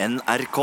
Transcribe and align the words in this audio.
NRK. 0.00 0.58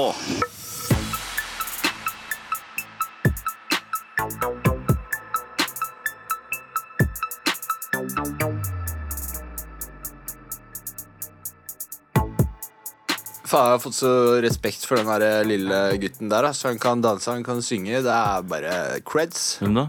Faen, 13.45 13.67
jeg 13.69 13.75
har 13.75 13.81
fått 13.83 13.95
så 13.99 14.11
respekt 14.43 14.85
for 14.89 14.97
den 14.99 15.09
der 15.21 15.45
lille 15.47 15.79
gutten 16.01 16.31
der. 16.31 16.47
Altså. 16.49 16.71
Han 16.71 16.79
kan 16.81 17.03
danse, 17.05 17.29
han 17.31 17.45
kan 17.45 17.61
synge. 17.65 18.01
Det 18.05 18.11
er 18.15 18.45
bare 18.49 18.71
creds. 19.05 19.43
Hvem 19.61 19.77
da? 19.77 19.85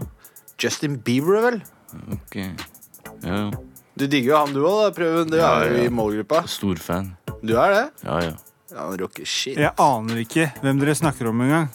Justin 0.61 0.99
Bieber, 1.05 1.41
vel? 1.47 1.59
Ok. 2.13 2.37
Ja, 2.37 2.51
ja. 3.25 3.41
Du 3.97 4.05
digger 4.05 4.29
jo 4.35 4.37
han 4.43 4.53
du 4.53 4.61
òg, 4.69 4.91
Prøven. 4.93 5.31
Du 5.31 5.39
Ja, 5.39 5.55
er 5.63 5.71
jo 5.73 5.87
i 5.87 5.89
målgruppa. 5.89 6.43
storfan. 6.47 7.15
Du 7.41 7.55
er 7.57 7.73
det? 7.73 7.85
Ja, 8.05 8.19
ja. 8.29 8.35
Han 8.77 8.97
rocker 9.01 9.25
shit. 9.25 9.57
Jeg 9.57 9.73
aner 9.81 10.21
ikke 10.23 10.49
hvem 10.63 10.79
dere 10.81 10.95
snakker 10.97 11.29
om 11.31 11.41
engang. 11.45 11.67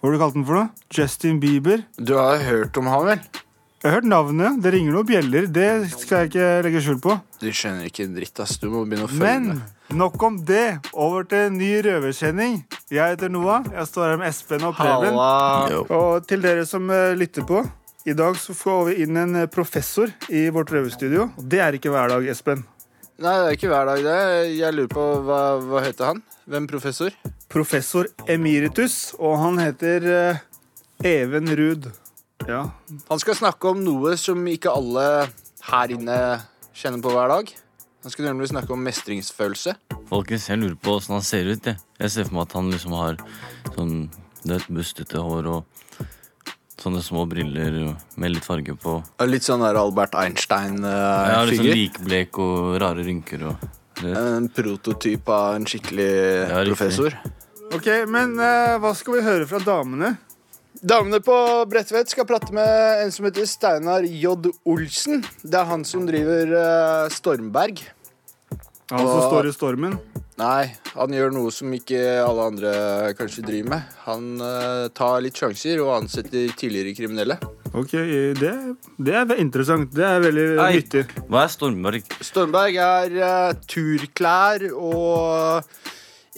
Hva 0.00 0.08
har 0.08 0.14
du 0.16 0.20
kalt 0.22 0.36
den 0.38 0.46
for 0.48 0.56
noe? 0.60 0.68
Justin 0.96 1.40
Bieber? 1.42 1.82
Du 2.00 2.14
har 2.16 2.40
hørt 2.46 2.76
om 2.80 2.86
han, 2.88 3.04
vel? 3.10 3.20
Jeg 3.80 3.88
har 3.88 3.94
hørt 3.98 4.08
navnet. 4.08 4.58
Det 4.64 4.70
ringer 4.74 4.92
noen 4.92 5.06
bjeller. 5.08 5.46
Det 5.52 5.66
skal 5.94 6.22
jeg 6.26 6.30
ikke 6.30 6.48
legge 6.66 6.80
skjul 6.84 6.98
på. 7.04 7.14
Du 7.40 7.46
skjønner 7.48 7.86
ikke 7.88 8.04
en 8.08 8.16
dritt, 8.16 8.40
ass. 8.44 8.58
Du 8.60 8.66
må 8.72 8.82
begynne 8.84 9.06
å 9.06 9.12
følge 9.12 9.24
Men 9.24 9.46
med. 9.54 9.74
nok 9.96 10.22
om 10.28 10.36
det. 10.48 10.64
Over 10.92 11.24
til 11.28 11.46
en 11.50 11.56
ny 11.60 11.70
røverkjenning. 11.86 12.58
Jeg 12.92 13.14
heter 13.14 13.32
Noah. 13.32 13.64
Jeg 13.72 13.88
står 13.88 14.10
her 14.10 14.20
med 14.20 14.28
Espen 14.32 14.66
og 14.68 14.74
Preben. 14.76 15.16
Halla. 15.16 15.84
Og 15.96 16.26
til 16.28 16.44
dere 16.44 16.66
som 16.68 16.88
eh, 16.92 17.14
lytter 17.16 17.44
på. 17.48 17.62
I 18.08 18.12
dag 18.16 18.36
så 18.40 18.56
får 18.56 18.84
vi 18.90 18.98
inn 19.04 19.16
en 19.20 19.36
eh, 19.44 19.48
professor 19.52 20.12
i 20.32 20.46
vårt 20.52 20.72
røverstudio. 20.76 21.30
Og 21.40 21.48
det 21.52 21.60
er 21.64 21.76
ikke 21.80 21.92
hver 21.92 22.12
dag, 22.12 22.28
Espen. 22.32 22.64
Nei, 23.20 23.34
det 23.36 23.48
er 23.50 23.56
ikke 23.58 23.68
hver 23.68 23.84
dag, 23.84 23.98
det. 24.00 24.20
Jeg 24.56 24.72
lurer 24.72 24.88
på 24.88 25.02
hva, 25.26 25.40
hva 25.60 25.80
heter 25.84 26.06
han? 26.08 26.22
Hvem 26.48 26.66
professor? 26.70 27.12
Professor 27.52 28.06
emeritus, 28.32 29.10
og 29.20 29.34
han 29.42 29.60
heter 29.60 30.06
eh, 30.08 30.38
Even 31.04 31.52
Ruud. 31.58 31.90
Ja. 32.48 32.62
Han 33.10 33.20
skal 33.20 33.36
snakke 33.36 33.74
om 33.74 33.82
noe 33.84 34.14
som 34.16 34.40
ikke 34.48 34.72
alle 34.72 35.04
her 35.66 35.92
inne 35.92 36.16
kjenner 36.72 37.04
på 37.04 37.12
hver 37.12 37.28
dag. 37.34 37.52
Han 38.06 38.14
skal 38.14 38.30
nemlig 38.30 38.48
snakke 38.54 38.72
om 38.72 38.88
mestringsfølelse. 38.88 39.76
Folkens, 40.08 40.48
jeg 40.48 40.62
lurer 40.62 40.80
på 40.80 40.96
åssen 40.96 41.18
han 41.18 41.26
ser 41.28 41.52
ut. 41.52 41.68
Jeg. 41.68 41.76
jeg 42.00 42.14
ser 42.16 42.30
for 42.30 42.38
meg 42.38 42.48
at 42.48 42.56
han 42.56 42.72
liksom 42.72 42.96
har 42.96 43.20
sånn 43.74 43.94
dødt, 44.48 44.72
bustete 44.72 45.20
hår 45.20 45.50
og 45.58 45.84
sånne 46.82 47.02
små 47.04 47.26
briller 47.30 47.82
med 48.20 48.34
litt 48.34 48.46
farge 48.46 48.74
på. 48.80 49.00
Litt 49.28 49.46
sånn 49.46 49.64
der 49.64 49.78
Albert 49.80 50.16
Ja, 50.16 50.28
litt 50.30 51.60
sånn 51.60 51.70
likblek 51.70 52.40
og 52.42 52.80
rare 52.82 53.04
rynker 53.06 53.50
og 53.52 53.68
en 54.00 54.48
prototyp 54.48 55.28
av 55.28 55.58
en 55.58 55.66
skikkelig 55.68 56.10
Ja, 56.48 56.64
professor. 56.64 57.16
Ok, 57.70 57.86
men 58.10 58.34
uh, 58.40 58.78
hva 58.82 58.94
skal 58.96 59.18
vi 59.18 59.24
høre 59.26 59.46
fra 59.46 59.60
damene? 59.62 60.14
Damene 60.80 61.20
på 61.20 61.34
Bredtvet 61.68 62.08
skal 62.08 62.26
prate 62.28 62.54
med 62.56 63.04
en 63.04 63.12
som 63.12 63.26
heter 63.28 63.46
Steinar 63.48 64.06
J. 64.06 64.32
Olsen. 64.64 65.20
Det 65.42 65.58
er 65.58 65.68
han 65.68 65.84
som 65.84 66.06
driver 66.08 66.54
uh, 66.56 67.10
Stormberg. 67.12 67.82
Han 68.90 69.06
som 69.06 69.22
står 69.28 69.48
i 69.50 69.54
stormen. 69.54 69.94
Nei, 70.40 70.70
han 70.96 71.12
gjør 71.12 71.34
noe 71.34 71.50
som 71.52 71.72
ikke 71.76 72.00
alle 72.24 72.46
andre 72.50 72.70
kanskje 73.18 73.44
driver 73.44 73.74
med. 73.74 73.96
Han 74.06 74.28
uh, 74.40 74.88
tar 74.96 75.20
litt 75.24 75.36
sjanser 75.36 75.82
og 75.84 75.92
ansetter 75.98 76.54
tidligere 76.58 76.94
kriminelle. 76.96 77.36
Ok, 77.76 77.92
det, 78.40 78.52
det 78.98 79.14
er 79.20 79.34
interessant. 79.38 79.92
Det 79.94 80.06
er 80.06 80.24
veldig 80.24 80.46
Nei. 80.58 80.70
nyttig. 80.78 81.04
Hva 81.28 81.44
er 81.44 81.52
Stormberg? 81.52 82.16
Stormberg 82.24 82.80
er 82.82 83.18
uh, 83.20 83.52
turklær 83.70 84.64
og 84.72 85.68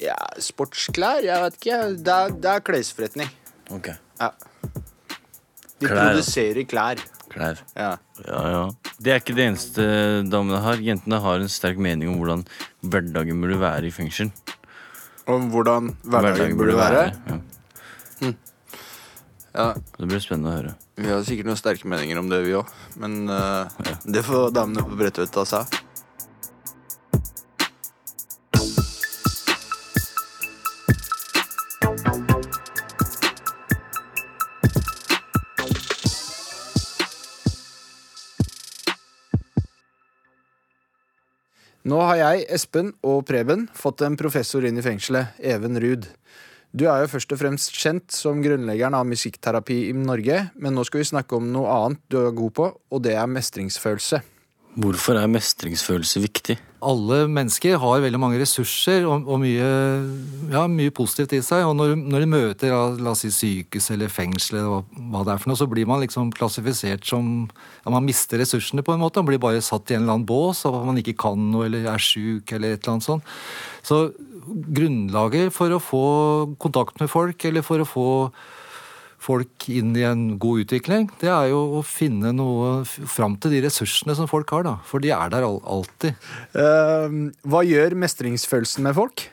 ja, 0.02 0.18
sportsklær. 0.42 1.22
Jeg 1.24 1.46
vet 1.46 1.60
ikke. 1.60 1.80
Det 2.02 2.18
er, 2.18 2.36
det 2.42 2.52
er 2.56 2.66
klesforretning. 2.66 3.32
Ok. 3.72 3.92
Ja. 4.20 4.32
De 4.72 5.88
Klær, 5.88 5.94
ja. 5.96 6.10
produserer 6.10 6.66
klær. 6.68 7.06
Klær. 7.32 7.60
Ja. 7.76 7.94
Ja, 8.26 8.40
ja. 8.52 8.62
Det 9.02 9.12
er 9.14 9.22
ikke 9.22 9.36
det 9.38 9.46
eneste 9.50 9.84
damene 10.28 10.60
har. 10.64 10.80
Jentene 10.84 11.20
har 11.24 11.40
en 11.42 11.52
sterk 11.52 11.80
mening 11.82 12.10
om 12.12 12.18
hvordan 12.20 12.44
hverdagen 12.84 13.40
burde 13.42 13.58
være 13.62 13.88
i 13.88 13.94
fengsel. 13.94 14.30
Om 15.30 15.48
hvordan 15.52 15.92
hverdagen 16.04 16.58
burde 16.60 16.76
være. 16.76 17.06
Ja. 17.30 17.40
Ja, 19.52 19.66
Det 19.98 20.06
blir 20.08 20.20
spennende 20.24 20.48
å 20.48 20.56
høre. 20.56 20.70
Vi 20.96 21.10
har 21.10 21.24
sikkert 21.28 21.48
noen 21.50 21.58
sterke 21.60 21.88
meninger 21.90 22.16
om 22.20 22.28
det, 22.30 22.38
vi 22.46 22.54
òg. 22.56 22.68
Men 23.00 23.26
eh, 23.28 23.96
det 24.08 24.22
får 24.24 24.52
damene 24.56 24.84
på 24.88 24.96
Bredtvet 24.96 25.32
ta 25.34 25.44
seg 25.48 25.66
av. 25.66 25.82
Nå 41.82 41.98
har 41.98 42.14
jeg, 42.14 42.42
Espen 42.54 42.92
og 43.02 43.24
Preben 43.26 43.64
fått 43.74 44.04
en 44.06 44.14
professor 44.14 44.62
inn 44.62 44.76
i 44.78 44.84
fengselet, 44.84 45.34
Even 45.42 45.80
Ruud. 45.82 46.04
Du 46.70 46.84
er 46.86 47.02
jo 47.02 47.08
først 47.10 47.34
og 47.34 47.40
fremst 47.40 47.74
kjent 47.74 48.14
som 48.14 48.38
grunnleggeren 48.44 48.94
av 48.94 49.08
musikkterapi 49.10 49.80
i 49.88 49.96
Norge, 49.98 50.38
men 50.54 50.78
nå 50.78 50.84
skal 50.86 51.02
vi 51.02 51.08
snakke 51.10 51.36
om 51.36 51.50
noe 51.50 51.74
annet 51.74 52.04
du 52.06 52.20
er 52.22 52.36
god 52.38 52.54
på, 52.54 52.68
og 52.70 53.02
det 53.02 53.16
er 53.18 53.26
mestringsfølelse. 53.28 54.22
Hvorfor 54.72 55.18
er 55.20 55.30
mestringsfølelse 55.30 56.22
viktig? 56.24 56.58
alle 56.82 57.18
mennesker 57.30 57.78
har 57.80 58.02
veldig 58.02 58.20
mange 58.20 58.38
ressurser 58.40 59.04
og, 59.06 59.26
og 59.30 59.40
mye, 59.42 59.66
ja, 60.50 60.64
mye 60.70 60.92
positivt 60.94 61.34
i 61.36 61.42
seg. 61.44 61.64
Og 61.68 61.76
når, 61.78 61.94
når 62.00 62.24
de 62.24 62.30
møter 62.32 62.74
la 62.74 63.12
oss 63.12 63.22
si 63.24 63.30
sykehus 63.34 63.90
eller 63.94 64.12
fengsel, 64.12 64.58
eller 64.58 64.70
hva, 64.72 65.04
hva 65.12 65.22
det 65.26 65.34
er 65.34 65.42
for 65.42 65.52
noe, 65.52 65.60
så 65.60 65.68
blir 65.70 65.88
man 65.88 66.02
liksom 66.02 66.32
klassifisert 66.34 67.06
som 67.08 67.30
ja, 67.46 67.92
Man 67.92 68.06
mister 68.06 68.42
ressursene 68.42 68.84
på 68.84 68.94
en 68.94 69.02
måte. 69.02 69.22
Man 69.22 69.30
blir 69.30 69.42
bare 69.42 69.62
satt 69.64 69.90
i 69.90 69.96
en 69.96 70.04
eller 70.04 70.18
annen 70.18 70.28
bås 70.28 70.64
av 70.68 70.80
at 70.80 70.88
man 70.88 70.98
ikke 71.02 71.16
kan 71.22 71.50
noe 71.52 71.68
eller 71.68 71.86
er 71.92 72.02
sjuk 72.02 72.54
eller 72.56 72.74
et 72.74 72.82
eller 72.82 72.96
annet 72.96 73.08
sånt. 73.08 73.36
Så 73.86 74.04
grunnlaget 74.42 75.54
for 75.54 75.70
å 75.70 75.82
få 75.82 76.06
kontakt 76.62 76.98
med 77.00 77.10
folk, 77.12 77.46
eller 77.46 77.62
for 77.66 77.82
å 77.82 77.88
få 77.88 78.08
folk 79.22 79.68
inn 79.70 79.92
i 79.98 80.06
en 80.06 80.24
god 80.42 80.64
utvikling, 80.64 81.08
det 81.22 81.30
er 81.30 81.50
jo 81.52 81.60
å 81.78 81.84
finne 81.86 82.32
noe 82.34 82.80
fram 82.86 83.36
til 83.40 83.54
de 83.54 83.62
ressursene 83.66 84.16
som 84.18 84.30
folk 84.30 84.50
har, 84.54 84.66
da. 84.66 84.74
For 84.88 85.02
de 85.02 85.12
er 85.14 85.32
der 85.32 85.46
alltid. 85.46 86.18
Uh, 86.56 87.30
hva 87.46 87.62
gjør 87.66 87.98
mestringsfølelsen 88.02 88.88
med 88.88 88.98
folk? 88.98 89.28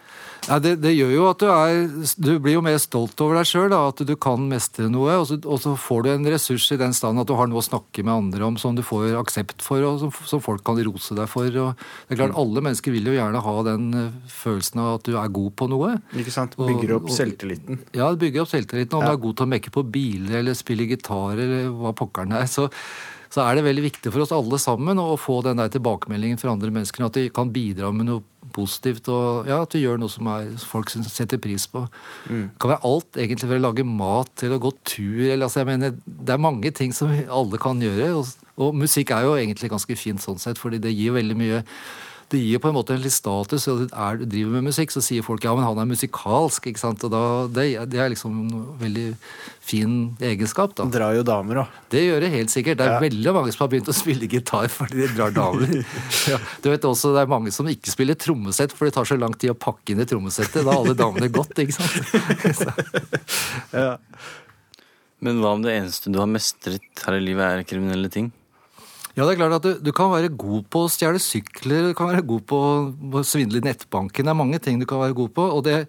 Ja, 0.48 0.58
det, 0.64 0.76
det 0.82 0.94
gjør 0.96 1.12
jo 1.14 1.24
at 1.30 1.42
du 1.44 1.48
er 1.52 1.82
Du 2.18 2.30
blir 2.42 2.56
jo 2.56 2.62
mer 2.66 2.78
stolt 2.82 3.20
over 3.22 3.36
deg 3.40 3.46
sjøl, 3.50 3.74
at 3.76 4.00
du 4.08 4.14
kan 4.16 4.46
mestre 4.50 4.88
noe. 4.90 5.18
Og 5.20 5.28
så, 5.30 5.38
og 5.44 5.60
så 5.62 5.74
får 5.78 6.06
du 6.06 6.10
en 6.14 6.30
ressurs 6.32 6.70
i 6.74 6.78
den 6.80 6.96
stand 6.96 7.20
at 7.22 7.28
du 7.30 7.36
har 7.38 7.50
noe 7.52 7.60
å 7.62 7.66
snakke 7.66 8.06
med 8.08 8.14
andre 8.14 8.48
om 8.48 8.58
som 8.62 8.78
du 8.78 8.82
får 8.86 9.18
aksept 9.20 9.62
for, 9.66 9.84
og 9.86 10.00
som, 10.06 10.14
som 10.32 10.42
folk 10.42 10.64
kan 10.66 10.80
rose 10.88 11.18
deg 11.18 11.30
for. 11.30 11.50
Og 11.50 11.76
det 11.76 12.16
er 12.16 12.22
klart, 12.24 12.38
Alle 12.40 12.64
mennesker 12.66 12.96
vil 12.96 13.12
jo 13.12 13.18
gjerne 13.18 13.44
ha 13.46 13.56
den 13.68 13.86
eh, 14.06 14.10
følelsen 14.40 14.82
av 14.86 14.96
at 15.02 15.10
du 15.12 15.14
er 15.20 15.36
god 15.40 15.52
på 15.60 15.70
noe. 15.74 15.94
Ikke 16.18 16.34
sant? 16.34 16.58
Bygger 16.60 16.96
opp 16.98 17.10
og- 17.12 17.16
selvtilliten. 17.20 17.84
Ja, 17.98 18.10
det 18.14 18.24
bygger 18.24 18.46
opp 18.48 18.54
selvtilliten. 18.56 18.98
Om 19.00 19.06
du 19.06 19.12
er 19.14 19.24
god 19.28 19.38
til 19.42 19.50
å 19.50 19.54
mekke 19.58 19.76
på 19.76 19.86
biler 19.92 20.40
eller 20.42 20.58
spille 20.58 20.88
gitar 20.90 21.36
eller 21.38 21.70
hva 21.76 21.94
pokkeren 21.98 22.34
er, 22.40 22.48
så, 22.50 22.70
så 23.30 23.44
er 23.44 23.58
det 23.58 23.66
veldig 23.68 23.86
viktig 23.86 24.12
for 24.12 24.24
oss 24.24 24.34
alle 24.34 24.58
sammen 24.62 25.00
å 25.02 25.14
få 25.20 25.40
den 25.46 25.62
der 25.62 25.70
tilbakemeldingen 25.74 26.40
fra 26.42 26.56
andre 26.56 26.72
mennesker. 26.74 27.06
At 27.06 27.18
de 27.20 27.28
kan 27.34 27.52
bidra 27.54 27.92
med 27.94 28.10
noe 28.10 28.24
positivt, 28.56 29.06
og 29.14 29.46
ja, 29.50 29.60
at 29.62 29.74
du 29.76 29.78
gjør 29.78 30.00
noe 30.02 30.10
som 30.10 30.28
er, 30.34 30.50
folk 30.66 30.90
setter 30.90 31.38
pris 31.42 31.68
på. 31.70 31.84
Det 32.26 32.60
kan 32.62 32.74
være 32.74 32.90
alt, 32.90 33.10
egentlig, 33.22 33.52
fra 33.52 33.60
å 33.60 33.66
lage 33.68 33.86
mat 33.86 34.34
til 34.42 34.56
å 34.56 34.62
gå 34.64 34.74
tur. 34.82 35.22
Eller, 35.28 35.46
altså, 35.46 35.62
jeg 35.62 35.70
mener, 35.70 35.94
det 36.06 36.34
er 36.34 36.42
mange 36.42 36.74
ting 36.74 36.96
som 36.96 37.14
alle 37.14 37.62
kan 37.62 37.82
gjøre. 37.86 38.10
Og, 38.18 38.50
og 38.58 38.78
musikk 38.82 39.14
er 39.14 39.28
jo 39.28 39.38
egentlig 39.38 39.70
ganske 39.76 40.00
fint 40.00 40.24
sånn 40.24 40.42
sett, 40.42 40.62
fordi 40.62 40.82
det 40.82 40.96
gir 40.96 41.14
veldig 41.20 41.38
mye 41.38 41.64
det 42.30 42.40
gir 42.42 42.62
på 42.62 42.70
en 42.70 42.76
måte 42.78 42.94
en 42.94 43.02
litt 43.02 43.14
status. 43.14 43.68
og 43.72 43.88
er, 43.90 44.20
du 44.22 44.26
driver 44.30 44.58
med 44.58 44.70
musikk, 44.70 44.94
så 44.94 45.02
sier 45.04 45.26
folk 45.26 45.44
ja, 45.46 45.54
men 45.58 45.66
han 45.66 45.80
er 45.82 45.88
musikalsk. 45.90 46.70
ikke 46.70 46.82
sant? 46.82 47.04
Og 47.08 47.14
da, 47.14 47.22
det, 47.56 47.66
det 47.90 48.02
er 48.02 48.12
liksom 48.14 48.36
en 48.44 48.66
veldig 48.82 49.06
fin 49.66 49.96
egenskap. 50.22 50.76
da. 50.78 50.88
Drar 50.94 51.18
jo 51.18 51.26
damer 51.26 51.64
òg. 51.64 51.78
Det 51.94 52.04
gjør 52.06 52.26
det 52.26 52.32
helt 52.36 52.54
sikkert. 52.54 52.80
Det 52.82 52.88
er 52.88 53.04
veldig 53.04 53.36
mange 53.36 53.54
som 53.56 53.66
har 53.66 53.72
begynt 53.74 53.92
å 53.92 53.98
spille 53.98 54.30
gitar 54.30 54.70
fordi 54.74 55.02
de 55.04 55.12
drar 55.18 55.34
damer. 55.36 55.80
ja. 56.32 56.40
Du 56.62 56.70
vet 56.72 56.86
også 56.90 57.14
Det 57.16 57.24
er 57.24 57.32
mange 57.32 57.54
som 57.56 57.70
ikke 57.70 57.94
spiller 57.94 58.20
trommesett, 58.20 58.76
for 58.76 58.88
det 58.88 58.98
tar 58.98 59.10
så 59.10 59.18
lang 59.20 59.34
tid 59.38 59.56
å 59.56 59.58
pakke 59.58 59.96
inn 59.96 60.04
i 60.04 60.10
trommesettet. 60.10 60.62
Da 60.62 60.70
har 60.70 60.84
alle 60.84 60.98
damene 60.98 61.32
gått, 61.34 61.58
ikke 61.66 61.78
sant. 61.80 62.68
ja. 63.82 63.96
Men 65.20 65.42
hva 65.42 65.58
om 65.58 65.64
det 65.66 65.74
eneste 65.76 66.12
du 66.14 66.20
har 66.22 66.30
mestret 66.32 67.04
her 67.06 67.18
i 67.18 67.24
livet, 67.24 67.44
er 67.44 67.68
kriminelle 67.68 68.12
ting? 68.14 68.30
Ja, 69.20 69.26
det 69.28 69.34
er 69.34 69.42
klart 69.42 69.58
at 69.60 69.66
du, 69.68 69.74
du 69.84 69.92
kan 69.96 70.14
være 70.14 70.32
god 70.32 70.64
på 70.72 70.86
å 70.86 70.92
stjele 70.92 71.20
sykler, 71.20 71.90
du 71.92 71.98
kan 71.98 72.14
være 72.14 72.24
god 72.24 72.46
på 72.48 72.60
å 73.20 73.24
svindle 73.28 73.60
i 73.60 73.68
nettbanken. 73.68 74.24
Det 74.24 74.32
er 74.32 74.38
mange 74.40 74.62
ting 74.64 74.80
du 74.80 74.88
kan 74.88 75.04
være 75.04 75.18
god 75.18 75.34
på. 75.36 75.52
og 75.58 75.64
det 75.68 75.84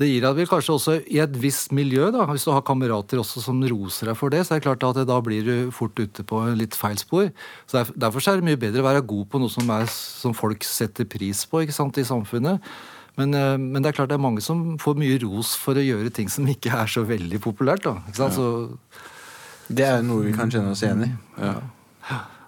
det 0.00 0.06
gir 0.08 0.22
deg 0.24 0.36
vel 0.38 0.46
kanskje 0.48 0.72
også 0.72 0.92
i 1.12 1.18
et 1.20 1.34
visst 1.42 1.74
miljø, 1.76 2.06
da, 2.14 2.24
hvis 2.30 2.46
du 2.46 2.54
har 2.54 2.62
kamerater 2.64 3.20
også 3.20 3.42
som 3.44 3.58
roser 3.68 4.08
deg 4.08 4.16
for 4.16 4.32
det, 4.32 4.46
så 4.46 4.54
er 4.54 4.62
det 4.62 4.64
klart 4.64 4.86
at 4.88 5.02
da 5.04 5.18
blir 5.20 5.44
du 5.44 5.74
fort 5.76 5.98
ute 6.00 6.24
på 6.24 6.40
litt 6.56 6.78
feil 6.78 6.96
spor. 6.96 7.28
Så 7.68 7.82
Derfor 7.92 8.24
er 8.24 8.40
det 8.40 8.48
mye 8.48 8.60
bedre 8.62 8.80
å 8.80 8.86
være 8.86 9.04
god 9.04 9.28
på 9.28 9.42
noe 9.42 9.52
som, 9.52 9.68
er, 9.76 9.84
som 9.92 10.32
folk 10.36 10.64
setter 10.64 11.04
pris 11.04 11.44
på 11.44 11.66
ikke 11.66 11.76
sant, 11.76 12.00
i 12.00 12.06
samfunnet. 12.08 12.64
Men, 13.20 13.36
eh, 13.36 13.60
men 13.60 13.82
det 13.82 13.90
er 13.92 13.98
klart 14.00 14.14
det 14.14 14.16
er 14.16 14.24
mange 14.24 14.40
som 14.40 14.78
får 14.80 14.96
mye 15.04 15.20
ros 15.26 15.52
for 15.60 15.76
å 15.76 15.84
gjøre 15.84 16.16
ting 16.16 16.32
som 16.32 16.48
ikke 16.48 16.72
er 16.72 16.88
så 16.88 17.04
veldig 17.04 17.44
populært. 17.44 17.84
da. 17.84 17.98
Sant? 18.16 18.40
Så, 18.40 18.48
Det 19.68 19.84
er 19.84 20.00
jo 20.00 20.08
noe 20.14 20.30
vi 20.30 20.32
kan 20.32 20.48
kjenne 20.48 20.72
oss 20.72 20.80
igjen 20.86 21.10
i. 21.10 21.14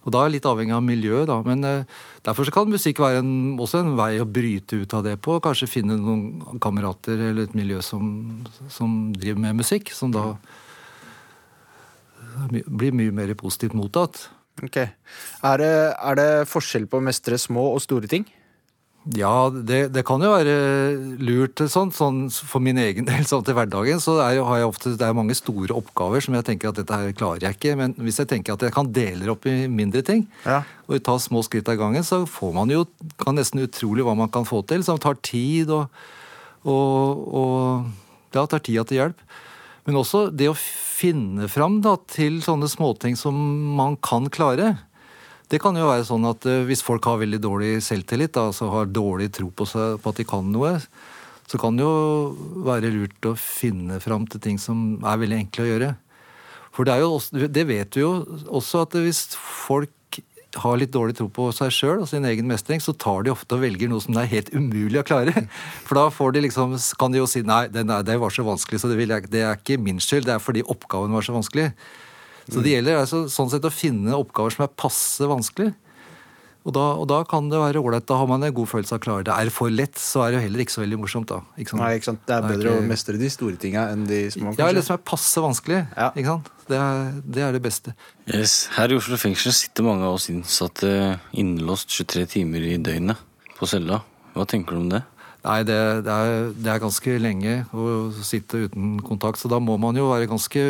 og 0.02 0.10
da 0.10 0.22
er 0.22 0.30
det 0.30 0.36
litt 0.36 0.48
avhengig 0.50 0.74
av 0.74 0.82
miljøet, 0.82 1.28
da. 1.30 1.38
Men 1.46 1.62
eh, 1.68 2.00
derfor 2.26 2.50
kan 2.54 2.70
musikk 2.70 3.02
være 3.04 3.22
en, 3.22 3.32
også 3.62 3.82
en 3.82 3.94
vei 3.98 4.16
å 4.22 4.26
bryte 4.26 4.82
ut 4.82 4.96
av 4.98 5.06
det 5.06 5.14
på. 5.22 5.38
Kanskje 5.44 5.70
finne 5.70 5.98
noen 6.00 6.58
kamerater 6.62 7.28
eller 7.30 7.46
et 7.46 7.56
miljø 7.58 7.78
som, 7.86 8.04
som 8.72 9.12
driver 9.14 9.44
med 9.46 9.62
musikk, 9.62 9.94
som 9.94 10.14
da 10.14 10.32
blir 12.66 12.94
mye 12.96 13.14
mer 13.14 13.34
positivt 13.38 13.76
mottatt. 13.78 14.26
Ok. 14.62 14.78
Er 14.82 15.62
det, 15.62 15.72
er 15.94 16.18
det 16.18 16.30
forskjell 16.50 16.88
på 16.90 16.98
å 16.98 17.04
mestre 17.04 17.38
små 17.40 17.70
og 17.76 17.82
store 17.84 18.10
ting? 18.10 18.26
Ja, 19.18 19.50
det, 19.50 19.88
det 19.90 20.04
kan 20.06 20.22
jo 20.22 20.28
være 20.30 20.52
lurt 21.18 21.58
sånn, 21.66 21.90
sånn 21.90 22.20
for 22.30 22.62
min 22.62 22.78
egen 22.78 23.08
del 23.08 23.24
sånn 23.26 23.42
til 23.42 23.56
hverdagen. 23.58 23.98
Så 23.98 24.14
er 24.22 24.38
har 24.46 24.60
jeg 24.60 24.68
ofte, 24.68 24.92
det 24.94 25.08
er 25.08 25.16
mange 25.18 25.34
store 25.34 25.74
oppgaver 25.74 26.22
som 26.22 26.36
jeg 26.38 26.46
tenker 26.46 26.70
at 26.70 26.78
dette 26.78 26.94
her 27.00 27.10
klarer 27.18 27.42
jeg 27.48 27.56
ikke. 27.58 27.72
Men 27.80 27.96
hvis 27.98 28.20
jeg 28.22 28.30
tenker 28.30 28.54
at 28.54 28.62
jeg 28.62 28.74
kan 28.76 28.92
dele 28.94 29.26
opp 29.34 29.48
i 29.50 29.66
mindre 29.66 30.04
ting, 30.06 30.28
Ja. 30.46 30.60
og 30.86 31.02
ta 31.02 31.16
små 31.18 31.42
skritt 31.42 31.66
av 31.72 31.80
gangen, 31.82 32.06
så 32.06 32.22
får 32.30 32.54
man 32.54 32.70
jo 32.70 32.84
kan 33.18 33.34
nesten 33.34 33.64
utrolig 33.66 34.06
hva 34.06 34.14
man 34.14 34.30
kan 34.30 34.46
få 34.46 34.62
til. 34.70 34.84
Som 34.86 35.02
tar 35.02 35.18
tid 35.18 35.70
og, 35.74 35.90
og, 36.62 37.26
og 37.34 38.36
ja, 38.36 38.46
tar 38.46 38.62
tida 38.62 38.86
til 38.86 39.00
hjelp. 39.02 39.26
Men 39.82 39.98
også 39.98 40.28
det 40.30 40.46
å 40.46 40.54
finne 40.54 41.48
fram 41.50 41.80
da, 41.82 41.96
til 42.06 42.38
sånne 42.44 42.70
småting 42.70 43.18
som 43.18 43.34
man 43.74 43.96
kan 43.98 44.30
klare. 44.30 44.76
Det 45.52 45.60
kan 45.60 45.76
jo 45.76 45.90
være 45.90 46.06
sånn 46.08 46.24
at 46.24 46.46
eh, 46.48 46.62
hvis 46.64 46.80
folk 46.84 47.04
har 47.04 47.18
veldig 47.20 47.40
dårlig 47.44 47.72
selvtillit, 47.84 48.38
altså 48.40 48.70
har 48.72 48.88
dårlig 48.88 49.28
tro 49.36 49.50
på, 49.52 49.66
seg, 49.68 49.98
på 50.00 50.12
at 50.12 50.20
de 50.22 50.24
kan 50.28 50.46
noe, 50.48 50.78
så 51.50 51.58
kan 51.60 51.76
det 51.76 51.84
jo 51.84 52.62
være 52.64 52.92
lurt 52.94 53.28
å 53.28 53.34
finne 53.36 53.98
fram 54.00 54.24
til 54.30 54.40
ting 54.40 54.60
som 54.60 55.02
er 55.04 55.20
veldig 55.20 55.42
enkle 55.42 55.66
å 55.66 55.68
gjøre. 55.68 55.90
For 56.72 56.88
det, 56.88 56.94
også, 57.04 57.48
det 57.52 57.66
vet 57.68 57.98
vi 57.98 58.00
jo 58.00 58.14
også 58.48 58.86
at 58.86 58.96
hvis 58.96 59.26
folk 59.36 59.92
har 60.62 60.76
litt 60.80 60.92
dårlig 60.92 61.16
tro 61.16 61.28
på 61.32 61.46
seg 61.56 61.72
sjøl 61.72 62.02
og 62.02 62.08
sin 62.08 62.24
egen 62.28 62.48
mestring, 62.48 62.80
så 62.80 62.92
tar 62.96 63.24
de 63.24 63.32
ofte 63.32 63.56
og 63.56 63.62
velger 63.64 63.88
noe 63.92 64.00
som 64.04 64.16
det 64.16 64.24
er 64.24 64.32
helt 64.34 64.50
umulig 64.56 65.00
å 65.00 65.04
klare. 65.04 65.44
For 65.86 66.00
da 66.00 66.08
de 66.36 66.44
liksom, 66.46 66.78
kan 67.00 67.12
de 67.12 67.20
jo 67.20 67.28
si 67.28 67.44
nei, 67.44 67.66
det, 67.72 67.84
var 68.20 68.32
så 68.32 68.44
vanskelig, 68.46 68.80
så 68.80 68.88
det, 68.88 69.00
jeg, 69.04 69.28
det 69.32 69.44
er 69.44 69.60
ikke 69.60 69.80
min 69.80 70.00
skyld, 70.00 70.28
det 70.28 70.36
er 70.36 70.44
fordi 70.44 70.64
oppgaven 70.64 71.12
var 71.12 71.28
så 71.28 71.36
vanskelig. 71.36 71.70
Så 72.52 72.64
det 72.64 72.76
gjelder 72.76 73.00
altså, 73.02 73.24
sånn 73.32 73.50
sett 73.52 73.64
å 73.66 73.72
finne 73.72 74.18
oppgaver 74.18 74.54
som 74.54 74.66
er 74.66 74.76
passe 74.82 75.28
vanskelig. 75.30 75.72
Og 76.62 76.74
da, 76.76 76.82
og 76.94 77.08
da 77.10 77.22
kan 77.26 77.48
det 77.50 77.58
være 77.58 77.80
ålreit. 77.82 78.04
Da 78.06 78.20
har 78.20 78.28
man 78.30 78.44
en 78.46 78.54
god 78.54 78.68
følelse 78.70 78.94
av 78.94 79.00
å 79.00 79.02
klare 79.02 79.26
det. 79.26 79.34
Er 79.34 79.48
det 79.48 79.54
for 79.54 79.72
lett, 79.72 79.98
så 79.98 80.22
er 80.22 80.30
det 80.30 80.36
jo 80.38 80.42
heller 80.44 80.62
ikke 80.62 80.74
så 80.76 80.82
veldig 80.84 80.98
morsomt, 81.02 81.26
da. 81.32 81.40
Ikke 81.58 81.74
sant? 81.74 81.82
Nei, 81.82 81.90
ikke 81.98 82.08
sant? 82.12 82.20
Det 82.28 82.36
er 82.36 82.44
Det 82.44 82.46
er 82.46 82.60
bedre 82.60 82.74
å 82.76 82.84
mestre 82.86 83.18
de 83.18 83.30
store 83.34 83.58
tinga 83.58 83.88
enn 83.90 84.04
de 84.06 84.20
små. 84.30 84.52
Ja, 84.52 84.54
kanskje? 84.54 84.68
eller 84.68 84.86
som 84.86 84.94
er 84.94 85.02
passe 85.10 85.42
vanskelig. 85.42 85.80
Ja. 85.96 86.12
Ikke 86.14 86.30
sant? 86.36 86.52
Det 86.68 86.78
er, 86.78 87.10
det 87.34 87.44
er 87.48 87.56
det 87.56 87.62
beste. 87.64 87.96
Yes. 88.30 88.54
Her 88.76 88.94
i 88.94 88.98
Oslo 89.00 89.18
fengsel 89.18 89.56
sitter 89.58 89.88
mange 89.88 90.06
av 90.06 90.20
oss 90.20 90.28
innsatte 90.30 90.92
innelåst 91.34 91.90
23 91.98 92.28
timer 92.36 92.68
i 92.70 92.78
døgnet 92.78 93.26
på 93.58 93.66
cella. 93.66 94.04
Hva 94.36 94.46
tenker 94.48 94.78
du 94.78 94.84
om 94.84 94.92
det? 94.94 95.02
Nei, 95.42 95.62
det, 95.66 95.76
det, 96.06 96.12
er, 96.14 96.52
det 96.54 96.70
er 96.70 96.82
ganske 96.84 97.14
lenge 97.18 97.54
å 97.74 97.86
sitte 98.22 98.60
uten 98.68 99.00
kontakt, 99.02 99.40
så 99.42 99.48
da 99.50 99.58
må 99.58 99.74
man 99.82 99.96
jo 99.98 100.04
være 100.12 100.28
ganske 100.30 100.60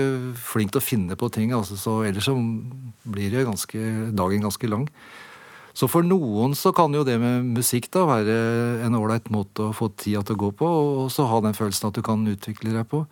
flink 0.48 0.72
til 0.72 0.80
å 0.80 0.84
finne 0.86 1.18
på 1.20 1.28
ting. 1.34 1.52
Altså, 1.52 1.76
så 1.76 1.98
ellers 2.08 2.24
så 2.30 2.36
blir 3.04 3.36
ganske, 3.44 3.82
dagen 4.16 4.46
ganske 4.46 4.70
lang. 4.72 4.86
Så 5.76 5.88
for 5.92 6.04
noen 6.04 6.56
så 6.56 6.72
kan 6.76 6.92
jo 6.96 7.04
det 7.04 7.18
med 7.20 7.52
musikk 7.58 7.90
da 7.92 8.06
være 8.08 8.34
en 8.86 8.96
ålreit 8.96 9.28
måte 9.32 9.68
å 9.68 9.76
få 9.76 9.90
tida 9.96 10.24
til 10.24 10.36
å 10.36 10.42
gå 10.46 10.50
på, 10.60 10.72
og 11.04 11.12
så 11.12 11.28
ha 11.28 11.40
den 11.44 11.56
følelsen 11.56 11.88
at 11.90 11.96
du 11.96 12.02
kan 12.04 12.24
utvikle 12.28 12.72
deg 12.72 12.88
på. 12.88 13.04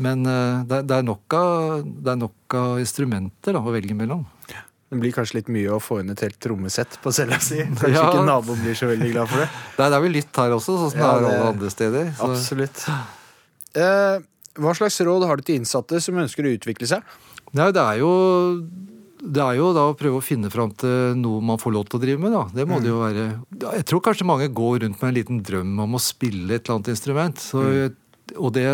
Men 0.00 0.22
eh, 0.26 0.62
det, 0.70 0.84
er- 0.94 1.06
nok 1.06 1.34
av, 1.38 1.82
det 1.86 2.14
er 2.14 2.18
nok 2.22 2.54
av 2.58 2.78
instrumenter 2.82 3.54
da, 3.58 3.62
å 3.66 3.74
velge 3.74 3.98
mellom. 3.98 4.22
Det 4.90 4.98
blir 4.98 5.12
kanskje 5.14 5.36
litt 5.38 5.48
mye 5.54 5.70
å 5.76 5.78
få 5.78 6.00
inn 6.02 6.10
et 6.10 6.20
helt 6.24 6.38
trommesett 6.42 6.96
på 7.02 7.12
cella 7.14 7.38
si. 7.38 7.60
Kanskje 7.78 7.92
Ja. 7.94 8.08
ikke 8.10 8.24
naboen 8.26 8.58
blir 8.64 8.74
så 8.74 8.88
veldig 8.90 9.12
glad 9.12 9.30
for 9.30 9.44
det. 9.44 9.48
Er, 9.78 9.86
det 9.86 9.96
er 10.00 10.04
vel 10.04 10.16
litt 10.18 10.40
her 10.42 10.56
også, 10.56 10.74
sånn 10.80 10.90
som 10.96 11.00
Ja, 11.00 11.12
det 11.20 11.28
er 11.30 11.38
alle 11.38 11.52
andre 11.54 11.70
steder. 11.70 12.10
Så. 12.18 12.26
Absolutt. 12.32 12.84
Eh, 13.78 14.16
hva 14.60 14.72
slags 14.74 14.98
råd 15.06 15.26
har 15.30 15.38
du 15.38 15.46
til 15.46 15.60
innsatte 15.60 16.00
som 16.02 16.18
ønsker 16.18 16.46
å 16.48 16.54
utvikle 16.58 16.88
seg? 16.90 17.06
Nei, 17.54 17.70
det 17.74 17.82
er 17.82 18.00
jo 18.02 18.10
det 19.20 19.42
er 19.44 19.58
jo 19.58 19.66
da 19.76 19.82
å 19.90 19.96
prøve 19.98 20.16
å 20.16 20.24
finne 20.24 20.48
fram 20.50 20.70
til 20.80 21.14
noe 21.20 21.42
man 21.44 21.58
får 21.60 21.74
lov 21.74 21.88
til 21.90 21.98
å 21.98 22.02
drive 22.02 22.20
med, 22.22 22.32
da. 22.32 22.46
Det 22.56 22.64
må 22.68 22.78
det 22.80 22.88
jo 22.88 23.02
være. 23.02 23.24
Jeg 23.76 23.84
tror 23.90 24.00
kanskje 24.06 24.24
mange 24.24 24.46
går 24.48 24.78
rundt 24.86 24.96
med 25.02 25.10
en 25.10 25.18
liten 25.18 25.42
drøm 25.44 25.74
om 25.84 25.98
å 25.98 26.00
spille 26.00 26.56
et 26.56 26.64
eller 26.64 26.78
annet 26.78 26.88
instrument. 26.94 27.42
Så, 27.42 27.60
Og 28.40 28.52
det, 28.56 28.64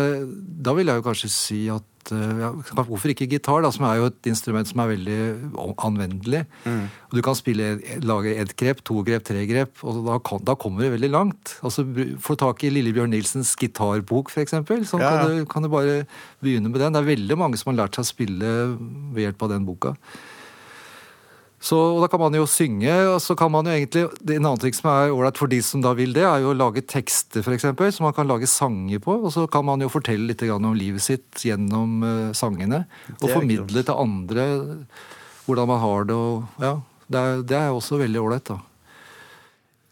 da 0.63 0.71
vil 0.77 0.87
jeg 0.87 1.01
jo 1.01 1.05
kanskje 1.09 1.29
si 1.33 1.59
at 1.73 1.83
eh, 2.15 2.39
ja, 2.41 2.51
Hvorfor 2.77 3.11
ikke 3.13 3.27
gitar, 3.29 3.61
da, 3.65 3.71
som 3.73 3.85
er 3.89 3.97
jo 3.99 4.09
et 4.11 4.29
instrument 4.29 4.67
som 4.69 4.79
er 4.83 4.91
veldig 4.93 5.17
anvendelig. 5.87 6.45
Og 6.67 7.15
Du 7.17 7.21
kan 7.25 7.35
spille, 7.39 7.79
lage 8.03 8.35
ett 8.35 8.55
grep, 8.59 8.83
to 8.87 9.01
grep, 9.07 9.23
tre 9.27 9.45
grep, 9.49 9.83
og 9.83 10.03
da, 10.05 10.19
kan, 10.19 10.43
da 10.43 10.55
kommer 10.59 10.83
du 10.85 10.89
veldig 10.95 11.11
langt. 11.13 11.57
Altså, 11.63 11.85
Få 12.23 12.35
tak 12.39 12.63
i 12.67 12.71
Lillebjørn 12.73 13.11
Nilsens 13.15 13.55
gitarbok, 13.59 14.31
f.eks. 14.33 14.51
Så 14.89 14.99
Ja, 14.99 15.11
ja. 15.11 15.11
kan, 15.21 15.27
du, 15.31 15.45
kan 15.45 15.63
du 15.63 15.69
bare 15.73 15.99
begynne 16.43 16.69
med 16.71 16.81
den. 16.81 16.93
Det 16.93 17.03
er 17.03 17.11
veldig 17.13 17.37
mange 17.39 17.57
som 17.59 17.71
har 17.73 17.83
lært 17.85 17.95
seg 17.99 18.05
å 18.07 18.11
spille 18.13 18.55
ved 19.13 19.23
hjelp 19.27 19.47
av 19.47 19.55
den 19.55 19.65
boka. 19.67 19.95
Så, 21.57 21.77
og 21.77 22.03
Da 22.03 22.07
kan 22.11 22.21
man 22.21 22.35
jo 22.37 22.45
synge, 22.45 22.93
og 23.09 23.17
så 23.23 23.33
kan 23.37 23.49
man 23.49 23.65
jo 23.65 23.73
egentlig 23.73 24.03
En 24.35 24.45
annen 24.45 24.61
ting 24.61 24.75
som 24.77 24.91
er 24.91 25.09
ålreit 25.09 25.39
for 25.39 25.49
de 25.49 25.57
som 25.65 25.81
da 25.81 25.95
vil 25.97 26.13
det, 26.13 26.21
er 26.21 26.43
jo 26.43 26.51
å 26.51 26.57
lage 26.57 26.83
tekster, 26.85 27.41
f.eks., 27.41 27.65
som 27.97 28.05
man 28.05 28.13
kan 28.13 28.29
lage 28.29 28.49
sanger 28.49 29.01
på. 29.01 29.17
Og 29.17 29.33
så 29.33 29.47
kan 29.49 29.65
man 29.65 29.81
jo 29.81 29.89
fortelle 29.89 30.29
litt 30.29 30.45
om 30.53 30.69
livet 30.77 31.01
sitt 31.01 31.41
gjennom 31.41 32.03
eh, 32.05 32.31
sangene. 32.37 32.85
Og 33.17 33.29
formidle 33.31 33.83
til 33.83 33.97
andre 33.97 34.47
hvordan 35.47 35.69
man 35.69 35.81
har 35.81 36.07
det. 36.07 36.15
og 36.15 36.63
ja, 36.63 36.73
Det 37.07 37.19
er, 37.19 37.43
det 37.49 37.57
er 37.57 37.73
også 37.73 38.01
veldig 38.03 38.21
ålreit, 38.21 38.51
da. 38.51 38.59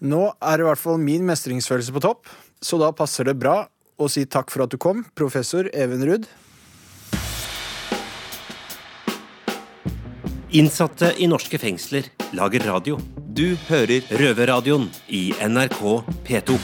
Nå 0.05 0.25
er 0.43 0.61
i 0.61 0.65
hvert 0.67 0.81
fall 0.81 0.99
min 1.01 1.23
mestringsfølelse 1.25 1.93
på 1.95 2.03
topp, 2.03 2.27
så 2.61 2.77
da 2.77 2.91
passer 2.93 3.25
det 3.25 3.39
bra 3.39 3.63
å 3.95 4.09
si 4.11 4.25
takk 4.27 4.51
for 4.51 4.65
at 4.65 4.73
du 4.73 4.77
kom, 4.81 5.05
professor 5.15 5.69
Even 5.73 6.03
Ruud. 6.05 6.27
Innsatte 10.55 11.09
i 11.17 11.27
norske 11.27 11.57
fengsler 11.59 12.05
lager 12.31 12.63
radio. 12.63 12.95
Du 13.35 13.57
hører 13.67 14.05
Røverradioen 14.07 14.85
i 15.11 15.33
NRK 15.43 15.81
P2. 16.23 16.55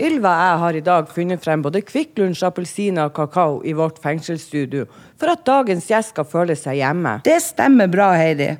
Ylva 0.00 0.32
og 0.32 0.40
jeg 0.40 0.62
har 0.62 0.78
i 0.78 0.82
dag 0.86 1.12
funnet 1.12 1.44
frem 1.44 1.60
både 1.66 1.84
Kvikk 1.84 2.16
Lunsj, 2.22 2.46
appelsiner 2.48 3.10
og 3.10 3.14
kakao 3.20 3.60
i 3.60 3.76
vårt 3.76 4.00
fengselsstudio, 4.00 4.88
for 5.20 5.34
at 5.34 5.44
dagens 5.44 5.92
gjest 5.92 6.16
skal 6.16 6.24
føle 6.24 6.56
seg 6.56 6.80
hjemme. 6.80 7.18
Det 7.28 7.36
stemmer 7.44 7.92
bra, 7.92 8.14
Heidi. 8.16 8.54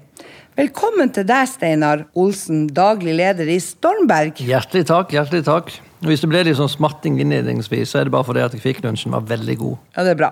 Velkommen 0.55 1.11
til 1.11 1.25
deg, 1.27 1.49
Steinar 1.51 2.05
Olsen, 2.15 2.69
daglig 2.71 3.17
leder 3.19 3.49
i 3.51 3.57
Stormberg. 3.59 4.39
Hjertelig 4.39 4.85
takk. 4.87 5.11
hjertelig 5.11 5.43
takk. 5.49 5.73
Hvis 6.07 6.21
det 6.23 6.29
ble 6.31 6.45
litt 6.47 6.61
sånn 6.61 6.71
smatting 6.71 7.17
innledningsvis, 7.19 7.91
så 7.91 7.99
er 7.99 8.07
det 8.07 8.13
bare 8.15 8.29
fordi 8.29 8.45
at 8.45 8.55
fikk 8.63 8.85
lunsjen 8.85 9.11
var 9.17 9.27
veldig 9.27 9.57
god. 9.59 9.81
Ja, 9.97 10.05
det 10.07 10.13
er 10.13 10.21
bra. 10.21 10.29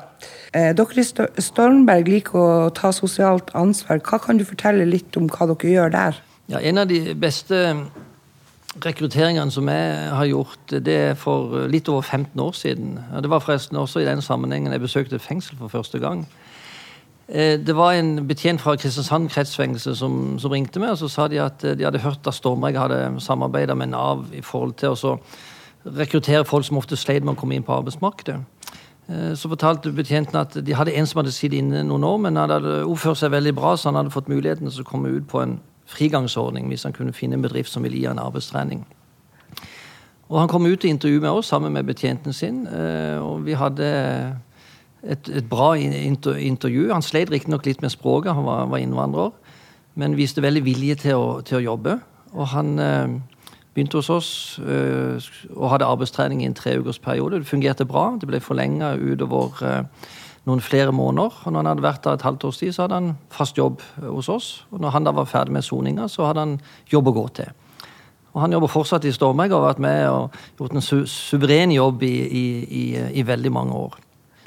Eh, 0.55 0.69
dere 0.79 1.03
i 1.03 1.43
Stormberg 1.43 2.07
liker 2.07 2.39
å 2.39 2.71
ta 2.71 2.93
sosialt 2.95 3.51
ansvar. 3.59 3.99
Hva 3.99 4.21
kan 4.23 4.39
du 4.39 4.47
fortelle 4.47 4.87
litt 4.87 5.19
om 5.19 5.27
hva 5.27 5.49
dere 5.51 5.75
gjør 5.75 5.91
der? 5.97 6.23
Ja, 6.55 6.63
En 6.63 6.79
av 6.79 6.87
de 6.87 7.17
beste 7.19 7.83
rekrutteringene 8.79 9.51
som 9.51 9.67
jeg 9.67 10.09
har 10.21 10.31
gjort, 10.31 10.79
det 10.87 11.01
er 11.11 11.19
for 11.19 11.67
litt 11.67 11.91
over 11.91 12.07
15 12.07 12.39
år 12.39 12.55
siden. 12.55 12.95
Det 13.19 13.29
var 13.29 13.43
forresten 13.43 13.75
også 13.75 14.05
i 14.05 14.07
den 14.07 14.23
sammenhengen 14.23 14.71
jeg 14.71 14.87
besøkte 14.87 15.19
et 15.19 15.27
fengsel 15.27 15.59
for 15.59 15.67
første 15.67 15.99
gang. 15.99 16.29
Eh, 17.29 17.59
Det 17.67 17.77
var 17.77 17.93
en 17.93 18.27
betjent 18.27 18.61
fra 18.61 18.77
Kristiansand 18.77 19.29
kretsfengsel 19.31 19.97
som, 19.97 20.39
som 20.39 20.51
ringte 20.51 20.81
meg, 20.81 20.91
og 20.91 20.99
så 20.99 21.09
sa 21.09 21.29
de 21.29 21.41
at 21.41 21.65
eh, 21.65 21.77
de 21.79 21.85
hadde 21.85 22.03
hørt 22.03 22.27
at 22.27 22.35
Stormberg 22.35 22.79
hadde 22.79 23.21
samarbeida 23.21 23.75
med 23.75 23.93
Nav 23.93 24.27
i 24.35 24.43
forhold 24.43 24.75
til 24.75 24.97
å 24.97 25.19
rekruttere 25.87 26.45
folk 26.45 26.65
som 26.67 26.79
ofte 26.79 26.97
sleit 26.97 27.25
med 27.25 27.35
å 27.35 27.39
komme 27.41 27.55
inn 27.55 27.67
på 27.67 27.75
arbeidsmarkedet. 27.75 28.41
Eh, 29.09 29.35
Så 29.35 29.49
fortalte 29.49 29.93
betjenten 29.93 30.37
at 30.41 30.59
de 30.67 30.75
hadde 30.75 30.95
en 30.95 31.07
som 31.07 31.23
hadde 31.23 31.33
sittet 31.33 31.59
inne 31.59 31.85
noen 31.85 32.05
år, 32.05 32.19
men 32.19 32.37
han 32.37 32.51
hadde 32.51 32.83
oppført 32.85 33.19
seg 33.19 33.31
veldig 33.31 33.55
bra, 33.55 33.77
så 33.77 33.91
han 33.91 34.01
hadde 34.03 34.15
fått 34.15 34.29
muligheten 34.29 34.71
til 34.71 34.83
å 34.83 34.91
komme 34.91 35.09
ut 35.09 35.29
på 35.29 35.43
en 35.43 35.61
frigangsordning 35.87 36.69
hvis 36.69 36.85
han 36.85 36.93
kunne 36.93 37.13
finne 37.13 37.35
en 37.35 37.43
bedrift 37.43 37.71
som 37.71 37.83
ville 37.83 37.97
gi 37.99 38.07
han 38.07 38.19
arbeidstrening. 38.19 38.85
Og 40.29 40.39
Han 40.39 40.49
kom 40.49 40.65
ut 40.67 40.81
til 40.81 40.91
intervju 40.91 41.21
med 41.21 41.31
oss 41.31 41.47
sammen 41.47 41.73
med 41.73 41.85
betjenten 41.85 42.33
sin, 42.33 42.67
og 43.21 43.45
vi 43.45 43.53
hadde 43.53 44.39
et, 45.03 45.29
et 45.29 45.49
bra 45.49 45.73
inter, 45.77 46.39
intervju. 46.39 46.89
Han 46.93 47.05
sleit 47.05 47.31
riktignok 47.33 47.67
litt 47.67 47.83
med 47.83 47.93
språket, 47.95 48.35
han 48.35 48.47
var, 48.47 48.67
var 48.71 48.83
innvandrer, 48.83 49.33
men 49.99 50.17
viste 50.17 50.45
veldig 50.45 50.65
vilje 50.65 50.99
til 51.05 51.19
å, 51.19 51.29
til 51.47 51.59
å 51.59 51.67
jobbe. 51.73 51.99
Og 52.33 52.49
han 52.55 52.79
eh, 52.81 53.15
begynte 53.75 54.01
hos 54.01 54.11
oss 54.13 54.33
eh, 54.63 55.31
og 55.53 55.71
hadde 55.75 55.89
arbeidstrening 55.89 56.43
i 56.43 56.49
en 56.49 56.57
treukersperiode. 56.57 57.43
Det 57.43 57.51
fungerte 57.51 57.89
bra. 57.89 58.11
Det 58.21 58.29
ble 58.31 58.41
forlenga 58.41 58.95
utover 58.97 59.65
eh, 59.69 60.07
noen 60.49 60.63
flere 60.65 60.95
måneder. 60.97 61.43
Og 61.45 61.53
når 61.53 61.61
han 61.61 61.71
hadde 61.73 61.87
vært 61.87 62.07
der 62.07 62.17
et 62.19 62.27
halvt 62.27 62.47
års 62.49 62.63
tid, 62.63 62.73
så 62.73 62.87
hadde 62.87 63.01
han 63.01 63.11
fast 63.33 63.59
jobb 63.61 63.83
hos 64.01 64.31
oss. 64.33 64.53
Og 64.73 64.81
når 64.81 64.97
han 64.97 65.09
da 65.09 65.15
var 65.17 65.29
ferdig 65.31 65.59
med 65.59 65.67
soninga, 65.67 66.09
så 66.09 66.31
hadde 66.31 66.47
han 66.47 66.57
jobb 66.93 67.13
å 67.13 67.17
gå 67.19 67.27
til. 67.43 67.53
Og 68.33 68.41
han 68.41 68.55
jobber 68.55 68.73
fortsatt 68.73 69.05
i 69.05 69.13
Stormberg 69.13 69.53
og 69.53 69.61
har 69.61 69.75
vært 69.75 69.85
med 69.85 70.07
og 70.09 70.39
gjort 70.57 70.79
en 70.79 70.85
su 70.85 71.03
suveren 71.11 71.75
jobb 71.75 72.01
i, 72.09 72.15
i, 72.25 72.47
i, 72.65 72.85
i 73.21 73.27
veldig 73.29 73.53
mange 73.53 73.77
år. 73.77 74.01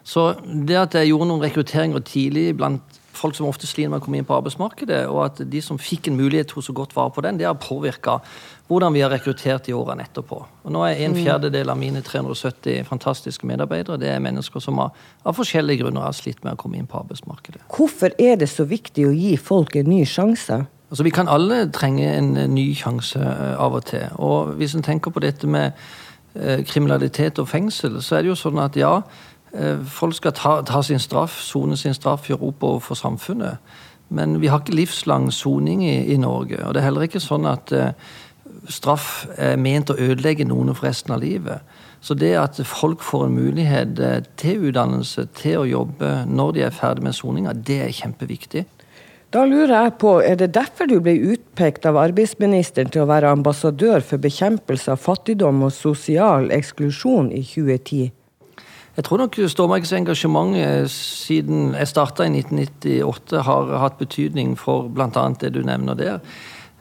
Så 0.05 0.35
det 0.45 0.77
at 0.77 0.95
jeg 0.95 1.09
gjorde 1.09 1.27
noen 1.31 1.43
rekrutteringer 1.43 2.03
tidlig 2.05 2.51
blant 2.59 3.01
folk 3.15 3.35
som 3.37 3.47
ofte 3.47 3.67
sliter 3.67 3.91
med 3.91 4.01
å 4.01 4.05
komme 4.05 4.19
inn 4.19 4.27
på 4.27 4.35
arbeidsmarkedet, 4.35 5.05
og 5.09 5.21
at 5.23 5.39
de 5.49 5.61
som 5.63 5.79
fikk 5.81 6.09
en 6.09 6.17
mulighet 6.19 6.49
tok 6.51 6.65
så 6.67 6.75
godt 6.75 6.95
vare 6.97 7.13
på 7.15 7.23
den, 7.25 7.39
det 7.39 7.47
har 7.47 7.57
påvirka 7.59 8.19
hvordan 8.67 8.95
vi 8.95 9.03
har 9.05 9.11
rekruttert 9.13 9.69
i 9.69 9.75
årene 9.77 10.05
etterpå. 10.07 10.39
Og 10.65 10.73
nå 10.73 10.83
er 10.87 11.01
en 11.05 11.15
fjerdedel 11.17 11.69
av 11.71 11.79
mine 11.79 12.01
370 12.05 12.85
fantastiske 12.89 13.47
medarbeidere 13.47 13.99
det 14.01 14.09
er 14.11 14.23
mennesker 14.23 14.63
som 14.63 14.81
har, 14.81 14.93
av 15.23 15.37
forskjellige 15.37 15.83
grunner 15.83 16.07
har 16.07 16.15
slitt 16.17 16.41
med 16.43 16.57
å 16.57 16.61
komme 16.61 16.79
inn 16.79 16.89
på 16.89 16.99
arbeidsmarkedet. 17.01 17.63
Hvorfor 17.75 18.15
er 18.21 18.39
det 18.41 18.49
så 18.51 18.65
viktig 18.69 19.07
å 19.07 19.13
gi 19.13 19.35
folk 19.41 19.77
en 19.79 19.91
ny 19.91 20.01
sjanse? 20.09 20.65
Altså, 20.89 21.03
Vi 21.03 21.13
kan 21.13 21.29
alle 21.31 21.65
trenge 21.73 22.09
en 22.17 22.33
ny 22.53 22.71
sjanse 22.77 23.21
eh, 23.21 23.53
av 23.61 23.77
og 23.77 23.85
til. 23.89 24.09
Og 24.21 24.55
hvis 24.59 24.75
en 24.75 24.85
tenker 24.85 25.13
på 25.13 25.21
dette 25.23 25.47
med 25.47 25.71
eh, 26.35 26.65
kriminalitet 26.65 27.39
og 27.41 27.49
fengsel, 27.49 28.01
så 28.01 28.17
er 28.17 28.25
det 28.25 28.33
jo 28.33 28.39
sånn 28.39 28.61
at 28.61 28.77
ja, 28.77 28.97
eh, 28.97 29.34
folk 29.87 30.15
skal 30.17 30.33
ta, 30.35 30.53
ta 30.67 30.81
sin 30.83 30.99
straff, 30.99 31.39
sone 31.41 31.77
sin 31.77 31.93
straff, 31.95 32.29
gjøre 32.29 32.49
opp 32.49 32.63
overfor 32.63 32.97
samfunnet. 32.99 33.57
Men 34.09 34.39
vi 34.41 34.51
har 34.51 34.61
ikke 34.61 34.75
livslang 34.77 35.31
soning 35.33 35.83
i, 35.85 35.97
i 36.13 36.17
Norge. 36.21 36.59
Og 36.65 36.73
det 36.73 36.81
er 36.81 36.89
heller 36.89 37.07
ikke 37.07 37.23
sånn 37.23 37.47
at 37.49 37.73
eh, 37.73 37.95
straff 38.69 39.25
er 39.41 39.57
ment 39.57 39.89
å 39.89 39.97
ødelegge 39.97 40.45
noen 40.47 40.73
for 40.75 40.89
resten 40.89 41.15
av 41.15 41.23
livet. 41.23 41.65
Så 42.05 42.13
det 42.13 42.35
at 42.37 42.59
folk 42.69 43.01
får 43.01 43.25
en 43.25 43.37
mulighet 43.39 43.99
eh, 43.99 44.19
til 44.37 44.69
utdannelse, 44.69 45.27
til 45.37 45.63
å 45.63 45.69
jobbe 45.69 46.11
når 46.29 46.57
de 46.57 46.65
er 46.67 46.75
ferdig 46.75 47.07
med 47.07 47.17
soninga, 47.17 47.55
det 47.57 47.81
er 47.87 47.95
kjempeviktig. 47.97 48.65
Da 49.33 49.41
lurer 49.43 49.73
jeg 49.73 49.95
på, 49.99 50.19
Er 50.21 50.35
det 50.35 50.53
derfor 50.53 50.87
du 50.87 50.99
ble 51.03 51.17
utpekt 51.33 51.85
av 51.89 51.97
arbeidsministeren 51.97 52.91
til 52.93 53.03
å 53.03 53.09
være 53.09 53.33
ambassadør 53.33 54.05
for 54.05 54.21
bekjempelse 54.21 54.93
av 54.93 55.01
fattigdom 55.01 55.65
og 55.65 55.73
sosial 55.73 56.51
eksklusjon 56.55 57.33
i 57.33 57.41
2010? 57.41 58.13
Jeg 58.95 59.03
tror 59.03 59.19
nok 59.19 59.35
Stormarkets 59.51 59.91
engasjement 59.97 60.55
eh, 60.55 60.85
siden 60.91 61.73
jeg 61.75 61.87
starta 61.91 62.23
i 62.23 62.31
1998 62.31 63.41
har 63.43 63.73
hatt 63.81 63.97
betydning 63.99 64.53
for 64.59 64.87
bl.a. 64.87 65.25
det 65.41 65.51
du 65.51 65.63
nevner 65.67 65.97
der. 65.99 66.21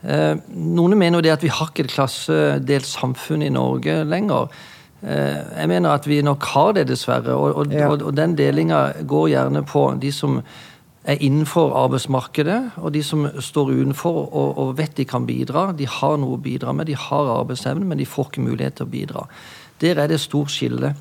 Eh, 0.05 0.37
noen 0.55 0.95
mener 1.01 1.19
jo 1.19 1.25
det 1.27 1.33
at 1.35 1.43
vi 1.43 1.51
har 1.51 1.73
ikke 1.73 1.89
et 1.89 1.95
klassedelt 1.97 2.87
samfunn 2.87 3.43
i 3.43 3.51
Norge 3.51 4.05
lenger. 4.07 4.53
Eh, 5.03 5.41
jeg 5.59 5.71
mener 5.73 5.91
at 5.91 6.07
vi 6.07 6.21
nok 6.23 6.47
har 6.53 6.77
det, 6.77 6.87
dessverre. 6.93 7.35
Og, 7.35 7.57
og, 7.57 7.73
Ja. 7.75 7.89
og, 7.91 8.03
og 8.03 8.15
den 8.17 8.37
delinga 8.39 8.93
går 9.03 9.29
gjerne 9.33 9.65
på 9.67 9.83
de 10.01 10.13
som 10.13 10.39
er 11.05 11.19
innenfor 11.21 11.75
arbeidsmarkedet, 11.77 12.61
og 12.81 12.93
de 12.95 13.03
som 13.05 13.27
står 13.41 13.75
utenfor 13.75 14.23
og, 14.33 14.55
og 14.59 14.79
vet 14.79 14.95
de 14.97 15.05
kan 15.05 15.27
bidra. 15.27 15.73
De 15.77 15.87
har 15.87 16.15
noe 16.17 16.39
å 16.39 16.41
bidra 16.41 16.73
med, 16.73 16.87
de 16.87 16.95
har 16.97 17.33
arbeidsevne, 17.41 17.85
men 17.85 17.99
de 17.99 18.07
får 18.09 18.31
ikke 18.31 18.47
mulighet 18.47 18.79
til 18.79 18.87
å 18.87 18.93
bidra. 18.95 19.27
Der 19.83 19.99
er 20.01 20.09
det 20.09 20.21
stort 20.23 20.55
skille. 20.55 20.95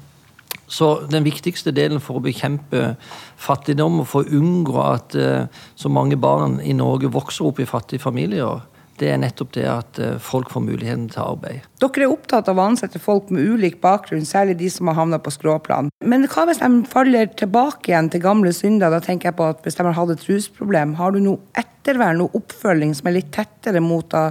Så 0.68 1.04
den 1.12 1.26
viktigste 1.26 1.74
delen 1.76 2.02
for 2.02 2.18
å 2.18 2.24
bekjempe 2.24 2.94
fattigdom 3.42 4.02
og 4.02 4.10
for 4.10 4.24
å 4.24 4.40
unngå 4.40 4.78
at 4.84 5.16
eh, 5.20 5.50
så 5.76 5.92
mange 5.92 6.18
barn 6.18 6.60
i 6.64 6.76
Norge 6.78 7.12
vokser 7.12 7.50
opp 7.50 7.60
i 7.60 7.68
fattige 7.70 8.02
familier, 8.04 8.64
det 9.02 9.10
er 9.10 9.20
nettopp 9.22 9.54
det 9.56 9.66
at 9.70 10.00
eh, 10.02 10.18
folk 10.22 10.52
får 10.54 10.64
muligheten 10.66 11.08
til 11.12 11.24
arbeid. 11.24 11.68
Dere 11.82 12.06
er 12.06 12.14
opptatt 12.14 12.50
av 12.52 12.60
å 12.60 12.66
ansette 12.70 13.02
folk 13.02 13.32
med 13.34 13.46
ulik 13.56 13.80
bakgrunn, 13.84 14.26
særlig 14.28 14.58
de 14.62 14.70
som 14.72 14.90
har 14.90 15.00
havna 15.02 15.20
på 15.22 15.34
skråplan. 15.34 15.90
Men 16.06 16.28
hva 16.32 16.46
hvis 16.50 16.62
de 16.62 16.84
faller 16.92 17.32
tilbake 17.40 17.92
igjen 17.92 18.12
til 18.14 18.24
gamle 18.24 18.54
synder? 18.56 18.94
Da 18.94 19.02
tenker 19.04 19.32
jeg 19.32 19.40
på 19.40 19.50
at 19.50 19.64
Hvis 19.64 19.80
de 19.80 19.88
har 19.88 19.98
hatt 19.98 20.14
et 20.14 20.28
rusproblem, 20.30 20.98
har 21.00 21.14
du 21.14 21.22
noe 21.24 21.42
ettervern, 21.58 22.22
noe 22.22 22.38
oppfølging 22.38 22.94
som 22.98 23.10
er 23.10 23.20
litt 23.20 23.34
tettere 23.36 23.82
mot 23.82 24.14
å 24.14 24.30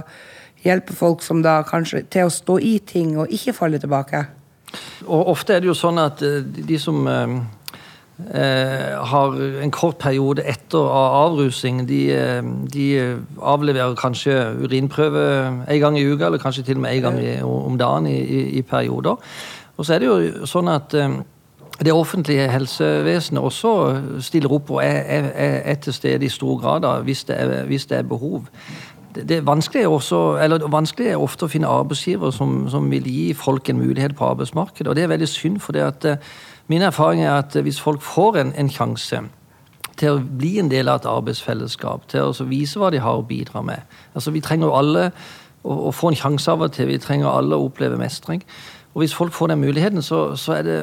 hjelpe 0.63 0.95
folk 0.95 1.23
som 1.25 1.41
da 1.43 1.59
kanskje 1.67 2.05
til 2.13 2.29
å 2.29 2.33
stå 2.33 2.59
i 2.63 2.77
ting 2.79 3.17
og 3.19 3.31
ikke 3.33 3.55
falle 3.57 3.81
tilbake? 3.83 4.25
Og 5.07 5.27
ofte 5.33 5.53
er 5.55 5.59
det 5.63 5.67
jo 5.71 5.75
sånn 5.77 5.99
at 6.01 6.21
eh, 6.25 6.41
de 6.43 6.77
som 6.79 7.03
eh, 7.07 7.33
eh, 8.33 8.93
har 9.11 9.35
en 9.63 9.71
kort 9.73 9.97
periode 10.01 10.45
etter 10.47 10.87
avrusing, 11.23 11.83
de, 11.89 12.01
eh, 12.15 12.41
de 12.73 12.87
avleverer 13.41 13.95
kanskje 13.99 14.37
urinprøve 14.63 15.25
en 15.67 15.79
gang 15.83 15.97
i 15.99 16.05
uka, 16.07 16.25
eller 16.29 16.41
kanskje 16.41 16.63
til 16.69 16.79
og 16.79 16.85
med 16.87 16.95
en 16.97 17.01
gang 17.09 17.19
i, 17.23 17.35
om 17.43 17.77
dagen 17.77 18.07
i, 18.07 18.17
i, 18.21 18.41
i 18.59 18.61
perioder. 18.61 19.15
Og 19.77 19.85
så 19.85 19.95
er 19.95 20.03
det 20.03 20.07
jo 20.11 20.47
sånn 20.49 20.69
at 20.71 20.93
eh, 20.93 21.19
det 21.83 21.91
offentlige 21.91 22.45
helsevesenet 22.53 23.41
også 23.41 23.71
stiller 24.21 24.51
opp 24.53 24.69
og 24.75 24.83
er, 24.85 24.99
er- 25.33 25.61
er 25.73 25.79
til 25.81 25.93
stede 25.93 26.25
i 26.25 26.29
stor 26.31 26.59
grad 26.61 26.83
da, 26.85 26.91
hvis, 27.03 27.23
det 27.27 27.35
er, 27.41 27.63
hvis 27.65 27.87
det 27.89 27.97
er 27.97 28.03
behov. 28.07 28.45
Det, 29.15 29.37
er 29.37 29.45
vanskelig, 29.45 29.87
også, 29.87 30.17
vanskelig 30.71 31.11
er 31.11 31.21
ofte 31.21 31.45
å 31.45 31.51
finne 31.51 31.69
arbeidsgivere 31.69 32.33
som, 32.33 32.63
som 32.69 32.89
vil 32.91 33.05
gi 33.07 33.33
folk 33.37 33.69
en 33.69 33.81
mulighet 33.81 34.15
på 34.17 34.25
arbeidsmarkedet. 34.25 34.89
Og 34.89 34.97
det 34.97 35.03
er 35.03 35.13
veldig 35.13 35.29
synd, 35.29 35.59
for 35.61 35.75
det 35.75 35.85
at, 35.85 36.05
eh, 36.05 36.33
min 36.67 36.81
erfaring 36.81 37.21
er 37.23 37.37
at 37.37 37.55
eh, 37.55 37.63
hvis 37.65 37.81
folk 37.81 38.01
får 38.01 38.39
en, 38.41 38.53
en 38.57 38.69
sjanse 38.69 39.21
til 39.99 40.09
å 40.15 40.23
bli 40.23 40.57
en 40.59 40.71
del 40.71 40.89
av 40.89 41.01
et 41.01 41.09
arbeidsfellesskap, 41.09 42.07
til 42.09 42.31
å 42.31 42.49
vise 42.49 42.81
hva 42.81 42.89
de 42.93 43.01
har 43.03 43.19
å 43.19 43.25
bidra 43.27 43.61
med 43.61 43.83
Altså 44.15 44.31
Vi 44.31 44.41
trenger 44.41 44.67
jo 44.67 44.77
alle 44.77 45.07
å, 45.63 45.89
å 45.89 45.91
få 45.91 46.09
en 46.09 46.17
sjanse 46.17 46.51
av 46.51 46.65
og 46.65 46.73
til. 46.73 46.89
Vi 46.89 47.01
trenger 47.01 47.29
alle 47.29 47.55
å 47.57 47.67
oppleve 47.67 47.99
mestring. 48.01 48.41
Og 48.93 49.03
hvis 49.03 49.15
folk 49.15 49.33
får 49.33 49.53
den 49.53 49.61
muligheten, 49.61 50.01
så, 50.01 50.35
så 50.35 50.57
er 50.57 50.63
det 50.67 50.79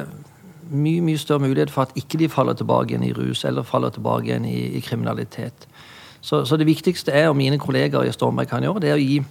mye 0.71 1.03
mye 1.03 1.19
større 1.19 1.43
mulighet 1.43 1.71
for 1.71 1.81
at 1.81 1.95
ikke 1.99 2.19
de 2.21 2.29
faller 2.31 2.55
tilbake 2.55 2.93
igjen 2.93 3.03
i 3.03 3.13
rus 3.15 3.43
eller 3.45 3.67
faller 3.67 3.91
tilbake 3.91 4.29
igjen 4.29 4.45
i, 4.47 4.59
i 4.77 4.81
kriminalitet. 4.83 5.67
Så, 6.21 6.43
så 6.45 6.57
det 6.57 6.69
viktigste 6.69 7.11
er, 7.11 7.29
og 7.29 7.37
mine 7.39 7.57
kollegaer 7.59 8.09
i 8.09 8.13
Stormberg 8.13 8.49
kan 8.51 8.63
gjøre, 8.63 8.83
det 8.83 8.91
er 8.91 8.99
å 8.99 9.01
gi 9.01 9.21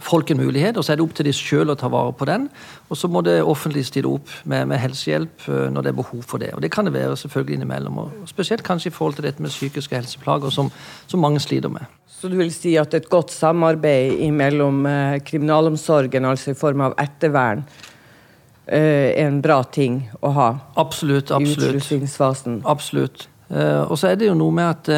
folk 0.00 0.30
en 0.32 0.40
mulighet, 0.40 0.76
og 0.76 0.84
så 0.84 0.94
er 0.94 0.98
det 0.98 1.04
opp 1.04 1.14
til 1.16 1.26
de 1.28 1.34
sjøl 1.36 1.72
å 1.72 1.76
ta 1.78 1.90
vare 1.92 2.14
på 2.16 2.26
den. 2.28 2.46
Og 2.88 2.98
så 2.98 3.10
må 3.12 3.20
det 3.24 3.42
offentlige 3.44 3.90
stille 3.90 4.08
opp 4.08 4.30
med, 4.48 4.70
med 4.70 4.80
helsehjelp 4.80 5.48
eh, 5.48 5.66
når 5.72 5.84
det 5.84 5.92
er 5.92 5.98
behov 5.98 6.22
for 6.28 6.42
det. 6.42 6.52
Og 6.56 6.62
det 6.64 6.72
kan 6.72 6.88
det 6.88 6.94
være 6.96 7.18
selvfølgelig 7.20 7.58
innimellom. 7.58 7.98
Og 8.04 8.30
spesielt 8.30 8.64
kanskje 8.66 8.88
i 8.88 8.94
forhold 8.94 9.18
til 9.18 9.28
dette 9.28 9.44
med 9.44 9.52
psykiske 9.52 9.96
helseplager, 9.96 10.54
som, 10.54 10.70
som 11.10 11.22
mange 11.22 11.42
sliter 11.44 11.72
med. 11.72 11.84
Så 12.08 12.30
du 12.30 12.38
vil 12.38 12.52
si 12.54 12.76
at 12.80 12.94
et 12.94 13.08
godt 13.10 13.34
samarbeid 13.34 14.22
mellom 14.32 14.86
eh, 14.88 15.18
kriminalomsorgen, 15.26 16.28
altså 16.30 16.54
i 16.54 16.58
form 16.58 16.86
av 16.88 16.96
ettervern, 17.02 17.64
eh, 18.64 19.12
er 19.12 19.26
en 19.26 19.42
bra 19.44 19.60
ting 19.68 20.06
å 20.22 20.32
ha 20.38 20.48
Absolutt. 20.80 21.34
Absolutt. 21.34 21.36
i 21.36 21.76
utslutningsfasen? 21.76 21.76
utrustningsfasen? 21.76 22.62
Absolutt. 22.64 23.28
Og 23.52 23.98
så 24.00 24.08
er 24.08 24.14
det 24.16 24.30
jo 24.30 24.36
noe 24.38 24.54
med 24.56 24.64
at 24.64 24.88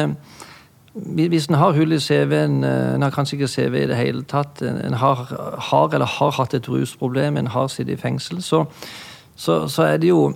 hvis 0.95 1.49
en 1.49 1.59
har 1.59 1.75
hull 1.75 1.91
i 1.91 1.99
CV-en, 1.99 2.63
eh, 2.63 2.95
en 2.95 3.01
har 3.01 3.11
kanskje 3.11 3.35
ikke 3.35 3.47
CV 3.51 3.83
i 3.83 3.87
det 3.87 3.97
hele 3.99 4.23
tatt, 4.23 4.61
en 4.61 4.93
har, 4.93 5.27
har 5.59 5.93
eller 5.93 6.05
har 6.05 6.31
hatt 6.31 6.53
et 6.53 6.69
rusproblem, 6.69 7.37
en 7.37 7.47
har 7.47 7.67
sittet 7.67 7.97
i 7.97 8.01
fengsel, 8.01 8.41
så, 8.41 8.65
så, 9.35 9.67
så 9.67 9.83
er 9.83 9.97
det 9.97 10.09
jo 10.13 10.33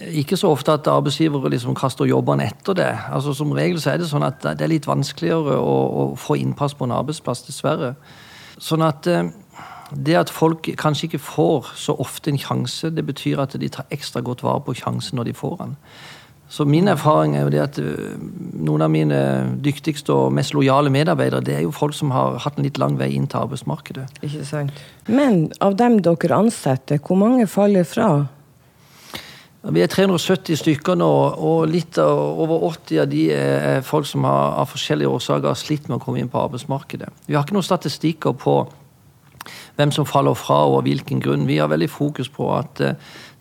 ikke 0.00 0.36
så 0.36 0.50
ofte 0.50 0.72
at 0.72 0.86
arbeidsgivere 0.90 1.50
liksom 1.50 1.74
kaster 1.74 2.04
jobbene 2.04 2.48
etter 2.48 2.74
det. 2.74 2.90
Altså 3.12 3.32
Som 3.32 3.52
regel 3.52 3.80
så 3.80 3.90
er 3.92 4.02
det 4.02 4.08
sånn 4.10 4.26
at 4.26 4.42
det 4.42 4.64
er 4.64 4.72
litt 4.72 4.88
vanskeligere 4.90 5.58
å, 5.60 5.76
å 5.86 6.04
få 6.18 6.34
innpass 6.40 6.74
på 6.74 6.88
en 6.88 6.96
arbeidsplass, 6.96 7.44
dessverre. 7.46 7.94
Sånn 8.58 8.82
at 8.82 9.06
eh, 9.06 9.30
det 9.94 10.16
at 10.18 10.30
folk 10.30 10.66
kanskje 10.80 11.06
ikke 11.08 11.22
får 11.22 11.72
så 11.78 11.94
ofte 12.00 12.32
en 12.32 12.40
sjanse, 12.40 12.90
det 12.90 13.06
betyr 13.06 13.42
at 13.44 13.54
de 13.60 13.68
tar 13.68 13.86
ekstra 13.94 14.20
godt 14.24 14.42
vare 14.42 14.64
på 14.66 14.74
sjansen 14.74 15.20
når 15.20 15.30
de 15.30 15.38
får 15.38 15.56
den. 15.62 15.76
Så 16.54 16.64
min 16.64 16.86
erfaring 16.88 17.34
er 17.34 17.48
jo 17.48 17.50
det 17.50 17.62
at 17.64 17.78
øh, 17.82 18.12
noen 18.62 18.84
av 18.86 18.90
mine 18.92 19.16
dyktigste 19.64 20.14
og 20.14 20.34
mest 20.36 20.54
lojale 20.54 20.92
medarbeidere, 20.94 21.42
det 21.42 21.56
er 21.56 21.64
jo 21.64 21.72
folk 21.74 21.96
som 21.98 22.12
har 22.14 22.38
hatt 22.44 22.60
en 22.60 22.66
litt 22.68 22.78
lang 22.78 22.94
vei 23.00 23.10
inn 23.16 23.26
til 23.26 23.42
arbeidsmarkedet. 23.42 24.04
Ikke 24.22 24.44
sant? 24.46 24.84
Men 25.10 25.48
av 25.64 25.74
dem 25.80 25.98
dere 26.04 26.38
ansetter, 26.38 27.02
hvor 27.02 27.18
mange 27.18 27.48
faller 27.50 27.82
fra? 27.88 28.10
Vi 29.74 29.82
er 29.82 29.90
370 29.90 30.60
stykker 30.60 30.98
nå, 31.00 31.10
og 31.42 31.66
litt 31.72 31.98
over 31.98 32.68
80 32.68 33.02
av 33.02 33.10
de 33.10 33.24
er 33.34 33.82
folk 33.82 34.06
som 34.06 34.26
har, 34.28 34.54
av 34.60 34.70
forskjellige 34.70 35.10
årsaker 35.10 35.50
har 35.50 35.58
slitt 35.58 35.88
med 35.88 35.98
å 35.98 36.02
komme 36.04 36.22
inn 36.22 36.30
på 36.30 36.38
arbeidsmarkedet. 36.38 37.10
Vi 37.26 37.34
har 37.34 37.48
ikke 37.48 37.56
noen 37.56 37.66
statistikker 37.66 38.36
på 38.38 38.60
hvem 39.76 39.92
som 39.92 40.06
faller 40.06 40.36
fra 40.38 40.62
og 40.68 40.78
av 40.78 40.86
hvilken 40.86 41.22
grunn. 41.24 41.48
Vi 41.48 41.58
har 41.58 41.72
veldig 41.72 41.90
fokus 41.90 42.30
på 42.32 42.48
at 42.54 42.80
eh, 42.84 42.94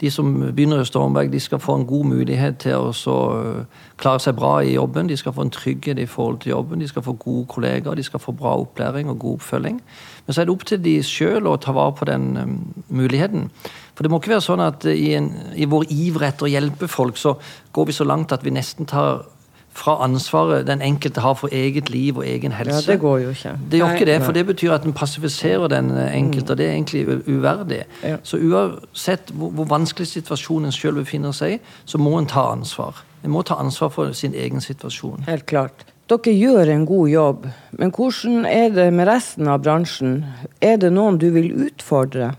de 0.03 0.09
som 0.11 0.31
begynner 0.51 0.81
i 0.83 0.85
Stormberg, 0.87 1.29
de 1.31 1.39
skal 1.39 1.61
få 1.63 1.77
en 1.79 1.85
god 1.87 2.09
mulighet 2.11 2.57
til 2.65 2.89
å 2.91 3.19
eh, 3.37 3.83
klare 4.01 4.19
seg 4.19 4.35
bra 4.35 4.57
i 4.59 4.73
jobben. 4.73 5.07
De 5.07 5.15
skal 5.19 5.31
få 5.35 5.45
en 5.45 5.53
trygghet 5.53 6.01
i 6.01 6.07
forhold 6.09 6.41
til 6.43 6.51
jobben, 6.51 6.83
de 6.83 6.89
skal 6.91 7.05
få 7.05 7.13
gode 7.21 7.47
kollegaer, 7.53 7.95
de 7.95 8.03
skal 8.03 8.19
få 8.19 8.33
bra 8.35 8.57
opplæring 8.59 9.07
og 9.11 9.21
god 9.21 9.39
oppfølging. 9.39 9.79
Men 10.25 10.35
så 10.35 10.43
er 10.43 10.49
det 10.49 10.55
opp 10.57 10.65
til 10.67 10.81
de 10.83 10.97
sjøl 11.07 11.47
å 11.47 11.55
ta 11.55 11.71
vare 11.75 11.95
på 11.95 12.07
den 12.09 12.25
um, 12.35 12.57
muligheten. 12.91 13.47
For 13.95 14.03
det 14.03 14.11
må 14.11 14.19
ikke 14.19 14.33
være 14.33 14.43
sånn 14.43 14.65
at 14.65 14.83
i, 14.91 15.13
en, 15.15 15.31
i 15.55 15.69
vår 15.71 15.87
iver 15.93 16.27
etter 16.27 16.49
å 16.49 16.51
hjelpe 16.51 16.91
folk, 16.91 17.19
så 17.19 17.37
går 17.71 17.87
vi 17.87 17.95
så 17.95 18.07
langt 18.07 18.35
at 18.35 18.43
vi 18.43 18.51
nesten 18.51 18.89
tar 18.89 19.23
fra 19.73 20.03
ansvaret 20.03 20.67
den 20.67 20.81
enkelte 20.81 21.21
har 21.21 21.33
for 21.33 21.49
eget 21.51 21.89
liv 21.89 22.17
og 22.17 22.27
egen 22.27 22.51
helse. 22.51 22.91
Ja, 22.91 22.93
det 22.93 22.99
går 23.01 23.17
jo 23.17 23.29
ikke. 23.29 23.55
Det 23.71 23.79
gjør 23.79 23.93
ikke 23.93 24.05
det, 24.05 24.17
for 24.21 24.31
det 24.31 24.45
betyr 24.45 24.73
at 24.73 24.83
en 24.83 24.93
passifiserer 24.93 25.67
den 25.67 25.91
enkelte, 25.91 26.51
og 26.51 26.57
det 26.57 26.67
er 26.67 26.71
egentlig 26.71 27.07
uverdig. 27.27 27.83
Ja. 28.03 28.17
Så 28.23 28.37
uansett 28.37 29.33
hvor, 29.33 29.49
hvor 29.49 29.65
vanskelig 29.65 30.07
situasjonen 30.07 30.69
en 30.69 30.75
sjøl 30.75 31.01
befinner 31.01 31.33
seg 31.33 31.57
i, 31.57 31.59
så 31.85 31.97
må 31.97 32.17
en 32.19 32.29
ta 32.29 32.45
ansvar. 32.51 33.01
En 33.23 33.33
må 33.33 33.41
ta 33.41 33.57
ansvar 33.59 33.89
for 33.89 34.11
sin 34.11 34.33
egen 34.33 34.61
situasjon. 34.61 35.25
Helt 35.27 35.45
klart. 35.45 35.85
Dere 36.11 36.33
gjør 36.35 36.69
en 36.69 36.85
god 36.85 37.09
jobb, 37.09 37.45
men 37.79 37.91
hvordan 37.95 38.45
er 38.45 38.69
det 38.75 38.89
med 38.93 39.07
resten 39.07 39.47
av 39.47 39.61
bransjen? 39.63 40.25
Er 40.61 40.75
det 40.77 40.91
noen 40.91 41.17
du 41.17 41.29
vil 41.31 41.53
utfordre? 41.69 42.33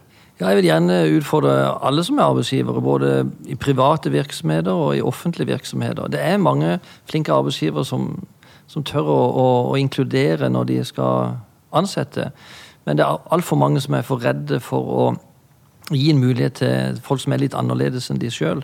Ja, 0.45 0.51
jeg 0.53 0.59
vil 0.59 0.67
gjerne 0.69 0.97
utfordre 1.17 1.53
alle 1.89 2.03
som 2.05 2.19
er 2.19 2.29
arbeidsgivere, 2.29 2.81
både 2.85 3.11
i 3.49 3.55
private 3.57 4.11
virksomheter 4.13 4.73
og 4.77 4.97
i 4.97 5.01
offentlige 5.01 5.47
virksomheter. 5.47 6.11
Det 6.13 6.21
er 6.21 6.37
mange 6.37 6.79
flinke 7.09 7.33
arbeidsgivere 7.33 7.85
som, 7.89 8.11
som 8.69 8.85
tør 8.85 9.09
å, 9.09 9.23
å, 9.41 9.47
å 9.71 9.79
inkludere 9.81 10.51
når 10.53 10.69
de 10.69 10.77
skal 10.85 11.39
ansette. 11.73 12.29
Men 12.85 13.01
det 13.01 13.07
er 13.07 13.25
altfor 13.33 13.57
mange 13.57 13.81
som 13.81 13.97
er 13.97 14.05
for 14.05 14.21
redde 14.21 14.61
for 14.61 14.93
å 14.93 15.07
gi 15.89 16.11
en 16.13 16.21
mulighet 16.21 16.61
til 16.61 17.01
folk 17.09 17.25
som 17.25 17.33
er 17.33 17.41
litt 17.41 17.57
annerledes 17.57 18.11
enn 18.13 18.21
de 18.21 18.29
sjøl. 18.29 18.61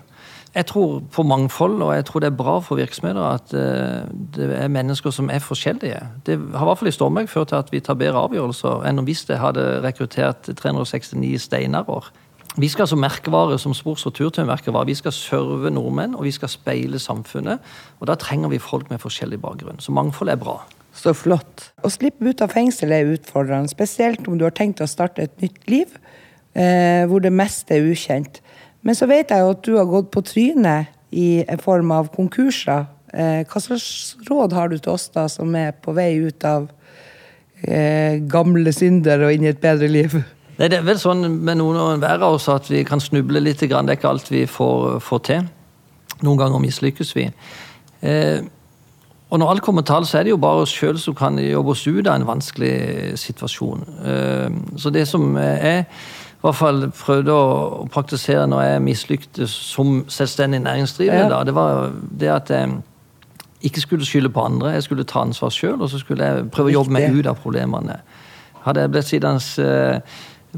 Jeg 0.55 0.67
tror 0.67 1.03
på 1.15 1.23
mangfold, 1.23 1.83
og 1.83 1.93
jeg 1.95 2.05
tror 2.09 2.21
det 2.21 2.27
er 2.27 2.37
bra 2.37 2.57
for 2.59 2.81
virksomheter 2.81 3.23
at 3.23 3.53
uh, 3.55 4.09
det 4.35 4.49
er 4.57 4.73
mennesker 4.73 5.15
som 5.15 5.31
er 5.31 5.39
forskjellige. 5.39 6.01
Det 6.27 6.39
har 6.39 6.65
i 6.65 6.69
hvert 6.71 6.81
fall 6.81 6.91
i 6.91 6.95
Stormberg 6.97 7.31
ført 7.31 7.53
til 7.53 7.61
at 7.61 7.71
vi 7.71 7.81
tar 7.81 7.95
bedre 8.01 8.25
avgjørelser 8.27 8.83
enn 8.91 8.99
om 8.99 9.07
hvis 9.07 9.23
det 9.29 9.39
hadde 9.39 9.69
rekruttert 9.85 10.51
369 10.59 11.47
steinarer. 11.47 12.11
Vi 12.59 12.69
skal 12.69 12.89
som 12.91 12.99
merkevare, 12.99 13.59
som 13.63 13.75
sports- 13.75 14.07
og 14.07 14.15
turturnmerkevare, 14.19 14.87
vi 14.87 14.99
skal 14.99 15.15
serve 15.15 15.71
nordmenn, 15.71 16.17
og 16.19 16.27
vi 16.27 16.33
skal 16.35 16.51
speile 16.51 16.99
samfunnet. 16.99 17.63
Og 18.01 18.11
da 18.11 18.17
trenger 18.19 18.51
vi 18.51 18.59
folk 18.59 18.91
med 18.91 18.99
forskjellig 18.99 19.39
bakgrunn. 19.41 19.79
Så 19.79 19.95
mangfold 19.95 20.35
er 20.35 20.41
bra. 20.41 20.57
Så 20.91 21.15
flott. 21.15 21.71
Å 21.87 21.91
slippe 21.93 22.27
ut 22.27 22.43
av 22.43 22.51
fengsel 22.51 22.91
er 22.91 23.13
utfordrende, 23.15 23.71
spesielt 23.71 24.27
om 24.27 24.39
du 24.39 24.49
har 24.49 24.57
tenkt 24.57 24.83
å 24.83 24.91
starte 24.91 25.23
et 25.23 25.37
nytt 25.39 25.63
liv 25.71 25.95
eh, 26.59 27.07
hvor 27.07 27.23
det 27.23 27.31
meste 27.31 27.77
er 27.77 27.87
ukjent. 27.87 28.43
Men 28.83 28.97
så 28.97 29.09
vet 29.11 29.33
jeg 29.33 29.45
jo 29.45 29.53
at 29.53 29.63
du 29.67 29.75
har 29.77 29.89
gått 29.89 30.11
på 30.15 30.23
trynet 30.25 30.91
i 31.11 31.43
form 31.61 31.93
av 31.93 32.11
konkurser. 32.15 32.87
Eh, 33.13 33.43
hva 33.45 33.63
slags 33.63 34.17
råd 34.29 34.55
har 34.55 34.71
du 34.71 34.79
til 34.79 34.95
oss 34.95 35.09
da 35.15 35.27
som 35.29 35.55
er 35.59 35.73
på 35.83 35.93
vei 35.97 36.13
ut 36.23 36.45
av 36.47 36.69
eh, 37.67 38.21
gamle 38.31 38.73
synder 38.73 39.27
og 39.27 39.35
inn 39.35 39.49
i 39.49 39.51
et 39.51 39.63
bedre 39.63 39.91
liv? 39.91 40.15
Nei, 40.61 40.69
Det 40.69 40.79
er 40.79 40.87
vel 40.87 41.01
sånn 41.01 41.25
med 41.41 41.59
noen 41.59 41.81
og 41.81 41.97
enhver 41.97 42.23
av 42.23 42.39
oss 42.39 42.49
at 42.53 42.71
vi 42.71 42.85
kan 42.87 43.03
snuble 43.03 43.43
litt. 43.43 43.61
Det 43.61 43.73
er 43.73 43.97
ikke 43.97 44.13
alt 44.13 44.31
vi 44.31 44.47
får, 44.47 45.01
får 45.03 45.27
til. 45.27 45.51
Noen 46.21 46.41
ganger 46.41 46.63
mislykkes 46.63 47.15
vi. 47.17 47.27
Eh, 48.07 48.41
og 49.31 49.39
når 49.39 49.53
alt 49.53 49.63
kommer 49.63 49.83
til 49.87 49.95
alt, 49.95 50.09
så 50.11 50.19
er 50.19 50.27
det 50.27 50.33
jo 50.33 50.43
bare 50.43 50.65
oss 50.65 50.73
sjøl 50.75 50.99
som 50.99 51.15
kan 51.15 51.39
jobbe 51.39 51.75
oss 51.75 51.87
ut 51.87 52.07
av 52.07 52.17
en 52.17 52.27
vanskelig 52.27 53.19
situasjon. 53.21 53.85
Eh, 54.05 54.49
så 54.79 54.91
det 54.95 55.07
som 55.09 55.37
jeg 55.39 55.87
i 56.41 56.47
hvert 56.47 56.57
fall 56.57 56.87
prøvde 56.97 57.35
å 57.37 57.87
praktisere 57.93 58.47
når 58.49 58.63
jeg 58.65 58.83
mislyktes 58.87 59.51
som 59.75 60.05
selvstendig 60.09 60.63
næringsdrivende, 60.65 61.27
Ja. 61.27 61.29
da, 61.29 61.45
det 61.45 61.55
var 61.55 61.93
det 62.21 62.31
at 62.33 62.49
jeg 62.51 62.79
ikke 63.63 63.81
skulle 63.85 64.07
skylde 64.09 64.31
på 64.33 64.41
andre. 64.45 64.73
Jeg 64.73 64.83
skulle 64.87 65.05
ta 65.05 65.21
ansvar 65.21 65.53
sjøl, 65.53 65.83
og 65.83 65.91
så 65.93 65.99
skulle 66.01 66.25
jeg 66.25 66.51
prøve 66.51 66.71
å 66.73 66.77
jobbe 66.79 66.95
meg 66.97 67.13
ut 67.13 67.27
av 67.29 67.37
problemene. 67.43 67.99
Hadde 68.65 68.81
jeg 68.81 68.91
blitt 68.95 69.05
sittende 69.11 69.67
eh, 69.67 70.01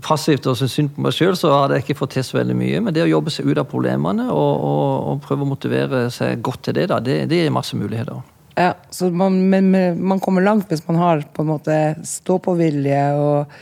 passivt 0.01 0.47
og 0.47 0.57
syntes 0.57 0.73
synd 0.79 0.93
på 0.95 1.03
meg 1.03 1.12
sjøl, 1.17 1.35
så 1.37 1.51
hadde 1.57 1.75
jeg 1.81 1.85
ikke 1.85 1.99
fått 1.99 2.15
til 2.15 2.25
så 2.25 2.39
veldig 2.39 2.55
mye. 2.57 2.81
Men 2.81 2.95
det 2.95 3.03
å 3.03 3.11
jobbe 3.11 3.31
seg 3.35 3.51
ut 3.51 3.59
av 3.59 3.67
problemene 3.71 4.29
og, 4.31 4.53
og, 4.62 5.09
og 5.11 5.21
prøve 5.27 5.43
å 5.43 5.51
motivere 5.51 6.05
seg 6.15 6.41
godt 6.47 6.62
til 6.69 6.79
det, 6.79 6.87
da, 6.95 7.01
det, 7.03 7.25
det 7.31 7.43
gir 7.43 7.51
masse 7.55 7.77
muligheter. 7.77 8.23
Ja, 8.57 8.75
så 8.93 9.11
man, 9.11 9.41
men, 9.51 9.71
men 9.73 9.99
man 10.12 10.21
kommer 10.21 10.45
langt 10.45 10.71
hvis 10.71 10.87
man 10.87 11.01
har 11.01 11.23
på 11.35 11.43
en 11.43 11.51
måte 11.55 11.77
stå-på-vilje 12.07 13.03
og 13.19 13.53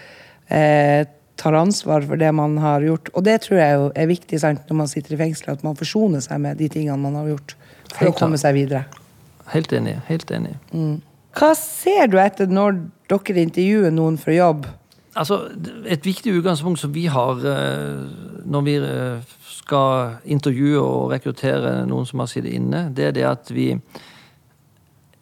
eh, 0.51 1.07
tar 1.41 1.57
ansvar 1.57 2.05
for 2.07 2.21
det 2.21 2.31
man 2.37 2.59
har 2.61 2.85
gjort. 2.85 3.11
Og 3.17 3.25
det 3.27 3.41
tror 3.47 3.61
jeg 3.61 3.77
jo 3.79 3.91
er 3.97 4.11
viktig 4.11 4.41
sant, 4.43 4.67
når 4.69 4.81
man 4.83 4.91
sitter 4.91 5.17
i 5.17 5.21
fengsel, 5.23 5.55
at 5.55 5.65
man 5.67 5.79
forsoner 5.79 6.23
seg 6.25 6.43
med 6.43 6.61
de 6.61 6.69
tingene 6.73 7.01
man 7.01 7.17
har 7.21 7.31
gjort. 7.33 7.57
For 7.91 8.05
Helt 8.05 8.15
å 8.15 8.19
komme 8.21 8.41
seg 8.41 8.57
videre. 8.59 8.85
Helt 9.55 9.73
enig. 9.75 9.97
Helt 10.07 10.31
enig. 10.35 10.55
Hva 11.39 11.55
ser 11.59 12.11
du 12.11 12.19
etter 12.23 12.51
når 12.51 12.85
dere 13.11 13.43
intervjuer 13.47 13.95
noen 13.95 14.19
for 14.21 14.35
jobb? 14.35 14.69
Altså, 15.19 15.49
Et 15.91 16.07
viktig 16.07 16.37
utgangspunkt 16.39 16.79
som 16.79 16.93
vi 16.95 17.09
har 17.11 17.41
eh, 17.43 18.05
når 18.47 18.63
vi 18.67 18.77
eh, 18.79 19.33
skal 19.57 20.21
intervjue 20.25 20.79
og 20.79 21.11
rekruttere 21.11 21.81
noen 21.87 22.07
som 22.07 22.23
har 22.23 22.31
sittet 22.31 22.55
inne, 22.55 22.89
det 22.95 23.09
er 23.09 23.17
det 23.17 23.27
at 23.27 23.51
vi 23.51 23.73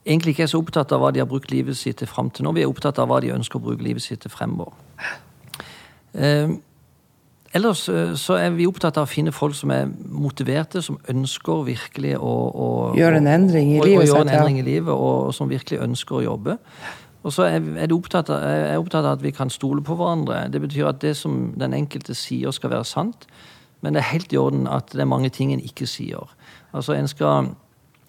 egentlig 0.09 0.35
ikke 0.35 0.45
er 0.47 0.53
så 0.53 0.61
opptatt 0.61 0.93
av 0.93 1.03
hva 1.03 1.13
de 1.13 1.23
har 1.23 1.29
brukt 1.29 1.51
livet 1.53 1.77
sitt 1.77 2.01
til 2.01 2.09
fram 2.09 2.31
til 2.31 2.47
nå. 2.47 2.53
Vi 2.57 2.65
er 2.65 2.71
opptatt 2.71 3.01
av 3.01 3.09
hva 3.11 3.21
de 3.25 3.33
ønsker 3.35 3.61
å 3.61 3.65
bruke 3.65 3.85
livet 3.85 4.05
sitt 4.05 4.23
til 4.25 4.33
fremover. 4.33 4.77
Eh, 6.15 6.55
ellers 7.59 7.89
eh, 7.89 8.15
så 8.19 8.39
er 8.39 8.55
vi 8.57 8.69
opptatt 8.69 9.01
av 9.01 9.09
å 9.09 9.11
finne 9.11 9.35
folk 9.35 9.57
som 9.59 9.73
er 9.75 9.91
motiverte, 10.09 10.83
som 10.85 11.01
ønsker 11.09 11.67
virkelig 11.69 12.15
å, 12.19 12.37
å 12.49 12.69
Gjøre 12.99 13.21
en 13.21 13.31
endring 13.35 13.75
i 13.75 13.83
livet 13.83 14.09
gjøre 14.09 14.09
sitt, 14.13 14.23
en 14.23 14.35
endring 14.41 14.63
i 14.63 14.67
livet, 14.67 14.95
og, 14.95 15.29
og 15.29 15.37
som 15.37 15.51
virkelig 15.51 15.83
ønsker 15.85 16.21
å 16.21 16.25
jobbe. 16.25 16.59
Og 17.27 17.35
så 17.35 17.49
er, 17.49 17.63
er, 17.77 17.93
opptatt 17.93 18.31
av, 18.33 18.43
er 18.47 18.61
jeg 18.73 18.83
opptatt 18.83 19.05
av 19.05 19.19
at 19.19 19.23
vi 19.25 19.33
kan 19.35 19.51
stole 19.53 19.83
på 19.85 19.97
hverandre. 19.99 20.47
Det 20.53 20.63
betyr 20.63 20.93
at 20.93 21.01
det 21.03 21.17
som 21.19 21.53
den 21.59 21.75
enkelte 21.77 22.15
sier, 22.17 22.55
skal 22.55 22.73
være 22.73 22.87
sant. 22.89 23.27
Men 23.83 23.95
det 23.95 24.03
er 24.03 24.13
helt 24.13 24.33
i 24.33 24.39
orden 24.41 24.67
at 24.71 24.93
det 24.95 25.03
er 25.03 25.11
mange 25.11 25.31
ting 25.35 25.53
en 25.53 25.63
ikke 25.63 25.87
sier. 25.87 26.31
Altså 26.73 26.97
En 26.97 27.09
skal 27.11 27.53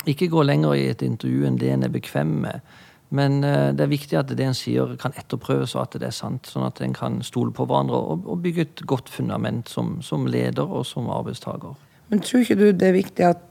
ikke 0.08 0.30
gå 0.32 0.44
lenger 0.44 0.74
i 0.74 0.86
et 0.90 1.02
intervju 1.06 1.48
enn 1.48 1.58
det 1.60 1.74
en 1.74 1.84
er 1.84 1.94
bekvem 1.94 2.38
med. 2.46 2.62
Men 3.16 3.44
eh, 3.44 3.72
det 3.74 3.86
er 3.86 3.92
viktig 3.92 4.18
at 4.20 4.32
det 4.38 4.46
en 4.46 4.58
sier, 4.58 4.96
kan 5.02 5.16
etterprøves, 5.18 5.76
og 5.76 5.88
at 5.88 6.00
det 6.02 6.10
er 6.12 6.16
sant. 6.16 6.50
Sånn 6.50 6.68
at 6.68 6.82
en 6.86 6.96
kan 6.98 7.20
stole 7.26 7.54
på 7.56 7.66
hverandre 7.66 7.98
og, 7.98 8.26
og 8.30 8.42
bygge 8.46 8.68
et 8.68 8.84
godt 8.90 9.10
fundament 9.10 9.70
som, 9.72 9.98
som 10.06 10.28
leder 10.30 10.66
og 10.66 10.86
som 10.88 11.10
arbeidstaker. 11.14 11.78
Men 12.10 12.24
tror 12.26 12.46
ikke 12.46 12.60
du 12.60 12.68
det 12.72 12.90
er 12.90 12.98
viktig 12.98 13.26
at, 13.26 13.44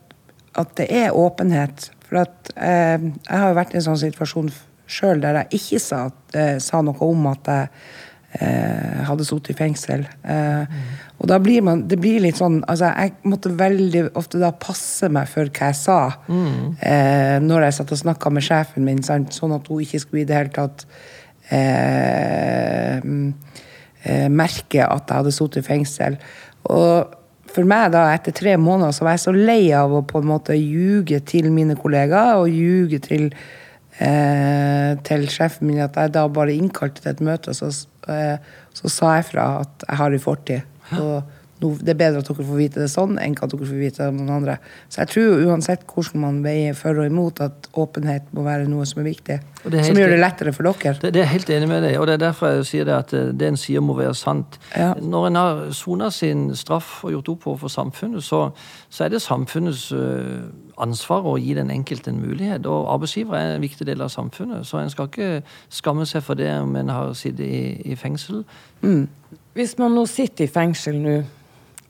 at 0.59 0.75
det 0.79 0.89
er 0.95 1.17
åpenhet? 1.17 1.91
For 2.09 2.23
at 2.23 2.53
eh, 2.57 2.97
jeg 2.99 3.35
har 3.35 3.51
jo 3.51 3.59
vært 3.59 3.75
i 3.75 3.81
en 3.81 3.89
sånn 3.91 4.01
situasjon 4.01 4.53
sjøl 4.89 5.21
der 5.21 5.43
jeg 5.43 5.61
ikke 5.61 5.83
sa, 5.83 6.05
eh, 6.35 6.57
sa 6.63 6.81
noe 6.85 6.97
om 7.05 7.27
at 7.29 7.51
jeg 7.53 7.69
eh, 8.41 9.03
hadde 9.09 9.27
sittet 9.27 9.53
i 9.53 9.59
fengsel. 9.59 10.07
Eh, 10.25 10.81
Og 11.19 11.27
da 11.27 11.39
blir 11.43 11.65
man 11.67 11.85
Det 11.91 11.99
blir 12.01 12.21
litt 12.23 12.39
sånn 12.39 12.61
Altså, 12.69 12.93
jeg 12.95 13.15
måtte 13.27 13.51
veldig 13.59 14.05
ofte 14.19 14.41
da 14.43 14.53
passe 14.55 15.11
meg 15.13 15.31
for 15.31 15.51
hva 15.51 15.71
jeg 15.73 15.79
sa 15.81 15.99
eh, 16.31 17.37
når 17.43 17.69
jeg 17.69 17.79
satt 17.79 17.95
og 17.97 18.03
snakka 18.05 18.33
med 18.35 18.47
sjefen 18.47 18.87
min, 18.87 19.03
sant? 19.07 19.35
sånn 19.35 19.57
at 19.57 19.67
hun 19.71 19.83
ikke 19.83 20.03
skulle 20.03 20.23
i 20.23 20.29
det 20.29 20.39
hele 20.39 20.55
tatt 20.55 20.87
eh, 21.51 22.99
mm, 23.03 23.29
eh, 24.05 24.27
merke 24.31 24.85
at 24.85 25.11
jeg 25.11 25.23
hadde 25.23 25.35
sittet 25.35 25.63
i 25.63 25.67
fengsel. 25.67 26.19
Og 26.69 27.17
for 27.53 27.69
meg 27.69 27.93
da, 27.95 28.09
etter 28.15 28.35
tre 28.37 28.57
måneder, 28.61 28.95
så 28.95 29.07
var 29.07 29.17
jeg 29.17 29.25
så 29.25 29.35
lei 29.35 29.63
av 29.77 29.95
å 29.95 30.05
på 30.07 30.21
en 30.23 30.29
måte 30.31 30.57
ljuge 30.57 31.21
til 31.29 31.49
mine 31.55 31.79
kollegaer 31.79 32.43
og 32.43 32.53
ljuge 32.53 33.01
til, 33.05 33.31
eh, 33.99 34.93
til 35.09 35.29
sjefen 35.33 35.71
min 35.71 35.83
at 35.85 35.97
jeg 35.97 36.15
da 36.15 36.27
bare 36.29 36.55
innkalte 36.55 37.03
til 37.03 37.15
et 37.15 37.25
møte, 37.25 37.51
og 37.51 37.57
så, 37.57 37.87
eh, 38.09 38.37
så 38.75 38.91
sa 38.93 39.15
jeg 39.17 39.31
fra 39.33 39.49
at 39.63 39.89
jeg 39.89 39.97
har 40.03 40.13
en 40.13 40.27
fortid. 40.27 40.61
Og 40.97 41.23
det 41.59 41.91
er 41.91 41.99
bedre 41.99 42.21
at 42.23 42.29
dere 42.29 42.45
får 42.47 42.59
vite 42.59 42.83
det 42.85 42.91
sånn 42.93 43.17
enn 43.19 43.35
at 43.35 43.51
dere 43.51 43.67
får 43.67 43.81
vite 43.81 44.03
det 44.03 44.13
om 44.13 44.19
noen 44.21 44.35
andre. 44.37 44.59
Så 44.93 45.01
jeg 45.03 45.11
tror 45.11 45.41
uansett 45.51 45.85
hvordan 45.91 46.23
man 46.23 46.41
veier 46.45 46.77
for 46.79 46.99
og 47.01 47.09
imot, 47.09 47.41
at 47.43 47.67
åpenhet 47.79 48.29
må 48.37 48.45
være 48.47 48.69
noe 48.71 48.87
som 48.87 49.03
er 49.03 49.09
viktig. 49.09 49.39
Er 49.67 49.87
som 49.89 49.99
gjør 49.99 50.15
det 50.15 50.21
lettere 50.21 50.53
for 50.55 50.69
dere. 50.69 50.95
Det, 51.03 51.11
det 51.17 51.25
er 51.25 51.31
helt 51.33 51.51
enig 51.51 51.71
med 51.71 51.83
deg, 51.83 51.99
og 51.99 52.07
det 52.07 52.15
er 52.19 52.23
derfor 52.29 52.55
jeg 52.55 52.69
sier 52.71 52.87
det 52.89 52.95
at 52.95 53.15
eh, 53.17 53.33
det 53.35 53.51
en 53.51 53.59
sier 53.59 53.83
må 53.83 53.97
være 53.99 54.15
sant. 54.19 54.61
Ja. 54.77 54.93
Når 55.03 55.29
en 55.31 55.41
har 55.41 55.65
sona 55.77 56.13
sin 56.15 56.49
straff 56.59 57.03
og 57.03 57.17
gjort 57.17 57.33
opp 57.35 57.51
overfor 57.51 57.75
samfunnet, 57.75 58.23
så, 58.25 58.45
så 58.89 59.07
er 59.07 59.17
det 59.17 59.23
samfunnets 59.25 59.89
eh, 59.97 60.47
ansvar 60.79 61.27
å 61.27 61.35
gi 61.43 61.57
den 61.59 61.75
enkelte 61.75 62.15
en 62.15 62.23
mulighet. 62.23 62.71
Og 62.71 62.87
arbeidsgiver 62.95 63.35
er 63.35 63.57
en 63.57 63.67
viktig 63.67 63.89
del 63.89 64.07
av 64.07 64.15
samfunnet, 64.15 64.63
så 64.69 64.79
en 64.79 64.95
skal 64.95 65.11
ikke 65.11 65.43
skamme 65.75 66.07
seg 66.07 66.23
for 66.23 66.39
det 66.39 66.53
om 66.63 66.79
en 66.79 66.95
har 66.95 67.13
sittet 67.19 67.49
i, 67.51 67.65
i 67.91 67.99
fengsel. 67.99 68.45
Hvis 69.59 69.73
man 69.75 69.91
nå 69.91 70.05
sitter 70.07 70.47
i 70.47 70.51
fengsel 70.55 71.01
nå 71.03 71.17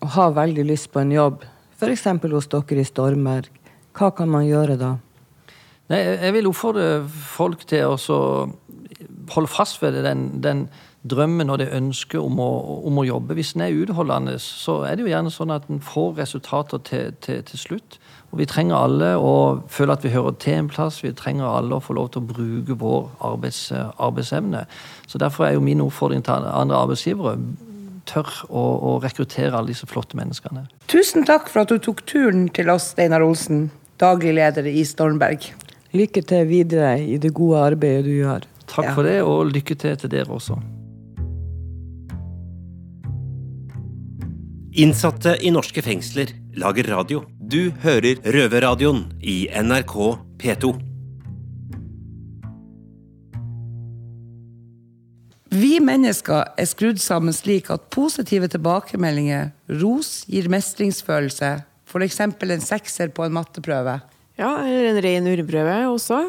og 0.00 0.12
har 0.14 0.30
veldig 0.32 0.62
lyst 0.64 0.88
på 0.88 1.02
en 1.02 1.10
jobb, 1.12 1.42
f.eks. 1.76 2.06
hos 2.32 2.46
dere 2.48 2.80
i 2.80 2.86
Stormberg, 2.86 3.50
hva 3.92 4.08
kan 4.16 4.30
man 4.32 4.46
gjøre 4.46 4.78
da? 4.80 4.94
Nei, 5.92 5.98
jeg 6.00 6.32
vil 6.38 6.48
oppfordre 6.48 6.86
folk 7.34 7.66
til 7.68 7.92
å 7.92 7.98
holde 9.34 9.52
fast 9.52 9.82
ved 9.82 10.00
den, 10.06 10.22
den 10.40 10.62
drømmen 11.06 11.50
og 11.50 11.58
det 11.60 11.68
ønsket 11.76 12.18
om 12.20 12.40
å, 12.42 12.48
om 12.88 12.98
å 12.98 13.04
jobbe. 13.06 13.36
Hvis 13.38 13.54
en 13.54 13.62
er 13.66 13.76
utholdende, 13.76 14.34
så 14.42 14.80
er 14.88 14.96
det 14.96 15.06
jo 15.06 15.12
gjerne 15.12 15.30
sånn 15.30 15.52
at 15.54 15.68
en 15.70 15.80
får 15.84 16.16
resultater 16.18 16.82
til, 16.88 17.12
til, 17.24 17.42
til 17.46 17.58
slutt. 17.60 17.98
Og 18.32 18.42
vi 18.42 18.48
trenger 18.50 18.76
alle 18.76 19.12
å 19.16 19.32
føle 19.72 19.94
at 19.94 20.04
vi 20.04 20.12
hører 20.12 20.34
til 20.42 20.58
en 20.58 20.68
plass. 20.68 20.98
Vi 21.04 21.14
trenger 21.16 21.46
alle 21.48 21.78
å 21.78 21.84
få 21.84 21.94
lov 21.96 22.10
til 22.12 22.20
å 22.24 22.28
bruke 22.28 22.76
vår 22.80 23.06
arbeids, 23.24 23.68
arbeidsevne. 23.72 24.66
Så 25.08 25.20
derfor 25.22 25.46
er 25.46 25.56
jo 25.56 25.64
min 25.64 25.80
oppfordring 25.84 26.26
til 26.26 26.44
andre 26.50 26.82
arbeidsgivere 26.82 27.38
tør 28.08 28.28
å, 28.48 28.60
å 28.60 28.92
rekruttere 29.04 29.52
alle 29.56 29.72
disse 29.72 29.88
flotte 29.88 30.16
menneskene. 30.18 30.66
Tusen 30.88 31.26
takk 31.28 31.48
for 31.52 31.64
at 31.64 31.72
du 31.72 31.78
tok 31.84 32.02
turen 32.08 32.48
til 32.56 32.72
oss, 32.72 32.92
Steinar 32.94 33.24
Olsen, 33.24 33.68
daglig 34.00 34.34
leder 34.38 34.68
i 34.68 34.84
Stormberg. 34.88 35.50
Lykke 35.96 36.22
til 36.28 36.48
videre 36.48 36.98
i 37.00 37.16
det 37.20 37.32
gode 37.36 37.64
arbeidet 37.72 38.04
du 38.08 38.14
gjør. 38.18 38.48
Takk 38.68 38.90
Ja. 38.90 38.94
for 38.94 39.08
det, 39.08 39.22
og 39.24 39.48
lykke 39.52 39.76
til 39.76 39.96
til 39.96 40.10
dere 40.12 40.28
også. 40.28 40.58
Innsatte 44.78 45.32
i 45.42 45.50
norske 45.50 45.82
fengsler 45.82 46.30
lager 46.54 46.86
radio. 46.86 47.24
Du 47.34 47.72
hører 47.82 48.20
Røverradioen 48.22 49.00
i 49.18 49.48
NRK 49.50 49.94
P2. 50.38 50.68
Vi 55.50 55.80
mennesker 55.82 56.52
er 56.54 56.68
skrudd 56.70 57.00
sammen 57.02 57.34
slik 57.34 57.72
at 57.74 57.88
positive 57.90 58.46
tilbakemeldinger, 58.52 59.48
ros, 59.80 60.20
gir 60.30 60.46
mestringsfølelse. 60.52 61.48
F.eks. 61.88 62.20
en 62.22 62.62
sekser 62.62 63.10
på 63.10 63.26
en 63.26 63.34
matteprøve. 63.34 63.96
Ja, 64.38 64.52
eller 64.62 64.92
en 64.92 65.00
ren 65.02 65.26
urprøve 65.32 65.74
også. 65.88 66.20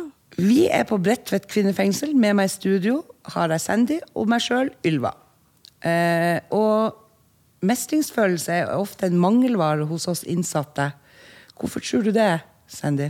Vi 0.42 0.64
er 0.74 0.88
på 0.90 0.98
Bredtvet 0.98 1.46
kvinnefengsel. 1.54 2.18
Med 2.18 2.34
meg 2.40 2.50
i 2.50 2.56
studio 2.56 3.04
har 3.36 3.54
jeg 3.54 3.62
Sandy 3.68 4.00
og 4.16 4.26
meg 4.34 4.42
sjøl, 4.42 4.74
Ylva. 4.90 5.14
Eh, 5.86 6.42
og 6.50 6.98
mestringsfølelse 7.66 8.54
er 8.62 8.76
ofte 8.76 9.10
en 9.10 9.20
mangelvare 9.20 9.88
hos 9.90 10.08
oss 10.12 10.24
innsatte. 10.24 10.92
Hvorfor 11.60 11.84
tror 11.84 12.06
du 12.08 12.14
det, 12.16 12.40
Sandy? 12.68 13.10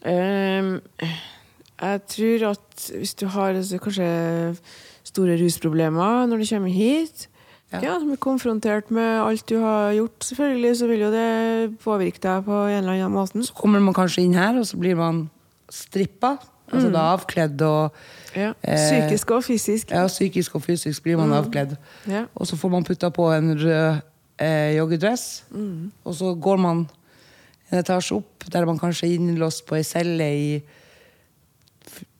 Um, 0.00 0.78
jeg 1.80 2.00
tror 2.08 2.46
at 2.52 2.86
hvis 2.94 3.14
du 3.20 3.26
har 3.32 3.56
altså, 3.56 3.80
kanskje 3.82 4.06
store 5.10 5.36
rusproblemer 5.40 6.26
når 6.30 6.42
du 6.42 6.48
kommer 6.54 6.72
hit, 6.72 7.26
Ja. 7.72 7.78
ja. 7.84 7.98
som 8.00 8.10
er 8.10 8.18
konfrontert 8.18 8.88
med 8.90 9.20
alt 9.22 9.44
du 9.46 9.60
har 9.62 9.92
gjort, 9.94 10.24
selvfølgelig, 10.26 10.76
så 10.76 10.86
vil 10.90 11.04
jo 11.04 11.10
det 11.14 11.78
påvirke 11.78 12.18
deg 12.18 12.44
på 12.44 12.56
en 12.66 12.80
eller 12.80 12.96
annen 12.96 13.14
måte. 13.14 13.42
Så 13.46 13.54
kommer 13.54 13.78
man 13.78 13.94
kanskje 13.94 14.24
inn 14.24 14.34
her, 14.34 14.58
og 14.58 14.66
så 14.66 14.78
blir 14.80 14.96
man 14.98 15.28
strippa. 15.70 16.32
Altså 16.70 16.90
da 16.94 17.06
avkledd 17.16 17.62
og 17.66 17.92
Ja. 18.36 18.52
Eh, 18.62 18.76
Psykisk 18.78 19.30
og 19.34 19.42
fysisk. 19.42 19.90
ja, 19.90 20.04
psykisk 20.06 20.54
og 20.54 20.62
fysisk 20.62 21.02
blir 21.02 21.16
man 21.18 21.32
avkledd. 21.34 21.76
Ja. 22.06 22.26
Og 22.36 22.46
så 22.46 22.56
får 22.56 22.70
man 22.70 22.84
putta 22.86 23.10
på 23.10 23.26
en 23.34 23.56
rød 23.58 24.00
eh, 24.38 24.76
joggedress. 24.76 25.42
Og 26.04 26.14
så 26.14 26.34
går 26.40 26.58
man 26.62 26.84
en 27.72 27.78
etasje 27.78 28.16
opp, 28.16 28.44
der 28.52 28.64
man 28.66 28.78
kanskje 28.78 29.08
er 29.08 29.16
innlåst 29.18 29.66
på 29.66 29.76
ei 29.78 29.82
celle 29.82 30.30
i 30.30 30.62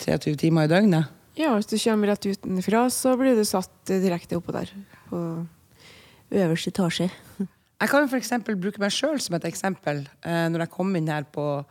23 0.02 0.36
timer 0.36 0.66
i 0.66 0.70
døgnet. 0.70 1.06
ja, 1.38 1.54
hvis 1.54 1.66
du 1.70 1.78
kommer 1.78 2.08
rett 2.10 2.26
utenfra, 2.26 2.88
så 2.90 3.16
blir 3.16 3.36
du 3.38 3.44
satt 3.44 3.70
direkte 3.86 4.36
oppå 4.36 4.52
der. 4.52 4.70
På 5.08 5.46
øverste 6.30 6.70
etasje. 6.70 7.08
Jeg 7.80 7.88
kan 7.88 8.08
eksempel 8.12 8.58
bruke 8.60 8.78
meg 8.82 8.92
sjøl 8.92 9.18
som 9.20 9.34
et 9.38 9.46
eksempel. 9.48 10.02
Eh, 10.22 10.48
når 10.52 10.66
jeg 10.66 10.70
kom 10.74 10.90
inn 10.96 11.08
her 11.08 11.24
på 11.32 11.64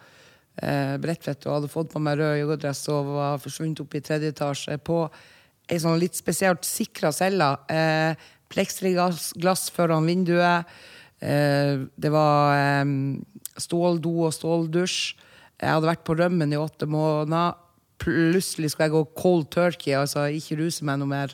eh, 0.62 0.95
Bredtvet 1.02 1.45
og 1.48 1.56
hadde 1.58 1.72
fått 1.72 1.91
på 1.93 2.02
meg 2.04 2.19
rød 2.19 2.39
joggedress 2.41 2.84
og 2.93 3.13
var 3.15 3.39
forsvunnet 3.43 3.82
opp 3.84 3.95
i 3.95 4.02
tredje 4.06 4.34
etasje 4.34 4.78
på 4.84 5.02
ei 5.69 5.78
sånn 5.80 6.00
litt 6.02 6.17
spesielt 6.17 6.65
sikra 6.65 7.12
celle. 7.13 7.52
Eh, 7.69 8.13
Pleksiglass 8.50 9.34
glass 9.38 9.67
foran 9.69 10.08
vinduet. 10.10 10.65
Eh, 11.22 11.84
det 11.95 12.10
var 12.10 12.56
eh, 12.58 12.86
ståldo 13.62 14.13
og 14.26 14.34
ståldusj. 14.34 15.00
Jeg 15.60 15.76
hadde 15.76 15.89
vært 15.91 16.06
på 16.08 16.15
rømmen 16.17 16.54
i 16.56 16.58
åtte 16.58 16.88
måneder. 16.89 17.58
Plutselig 18.00 18.72
skulle 18.72 18.88
jeg 18.88 18.95
gå 18.95 19.02
cold 19.19 19.50
turkey, 19.52 19.91
altså 20.00 20.24
ikke 20.32 20.56
ruse 20.62 20.86
meg 20.88 21.02
noe 21.02 21.12
mer. 21.12 21.34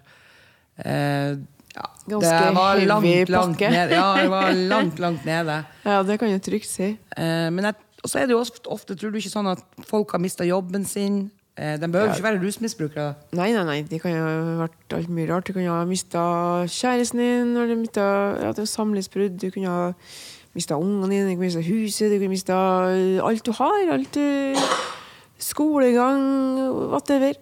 Eh, 0.81 1.38
ja, 1.75 1.85
Ganske 2.09 2.31
det 2.39 2.53
var 2.55 2.73
heavy 2.79 2.88
langt, 2.89 3.29
langt 3.29 3.57
pakke. 3.59 3.69
ned. 3.71 3.91
Ja, 3.93 4.07
det 4.17 4.29
var 4.33 4.53
langt, 4.73 4.99
langt 5.03 5.25
nede. 5.29 5.59
Ja, 5.85 6.01
det 6.07 6.17
kan 6.19 6.31
jeg 6.33 6.41
trygt 6.43 6.67
si. 6.71 6.89
Eh, 7.15 7.47
men 7.53 7.69
jeg, 7.69 7.77
og 8.05 8.11
så 8.11 8.21
er 8.21 8.29
det 8.29 8.35
jo 8.35 8.43
ofte, 8.43 8.61
ofte, 8.69 8.93
tror 8.93 9.09
du 9.09 9.17
ikke 9.17 9.33
sånn 9.33 9.47
at 9.49 9.63
folk 9.89 10.11
har 10.13 10.21
mista 10.21 10.45
jobben 10.45 10.83
sin. 10.85 11.23
Eh, 11.57 11.73
de 11.81 11.87
behøver 11.89 12.13
ikke 12.13 12.27
være 12.27 12.41
rusmisbrukere. 12.43 13.07
Nei, 13.33 13.47
nei, 13.55 13.63
nei. 13.65 13.77
Det 13.89 13.97
kan 14.03 14.13
jo 14.13 14.21
ha 14.21 14.57
vært 14.59 14.95
alt 14.99 15.09
mye 15.09 15.25
rart. 15.31 15.49
Du 15.49 15.55
kan 15.57 15.65
jo 15.65 15.73
ha 15.73 15.87
mista 15.89 16.25
kjæresten 16.69 17.23
din, 17.23 17.55
eller 17.55 17.73
du 17.73 17.79
mista 17.81 18.05
ja, 18.43 18.51
det 18.53 18.67
samlivsbrudd. 18.69 19.39
Du 19.41 19.47
kunne 19.55 19.73
ha 19.73 19.87
mista 20.53 20.77
ungene 20.77 21.09
dine, 21.09 21.31
du 21.31 21.33
kunne 21.33 21.49
mista 21.49 21.65
huset, 21.65 22.13
du 22.13 22.19
kunne 22.19 22.35
mista 22.35 22.61
alt 23.31 23.47
du 23.47 23.55
har. 23.57 23.81
Alt 23.97 24.19
du 24.19 24.61
Skolegang, 25.41 26.21
whatever. 26.93 27.33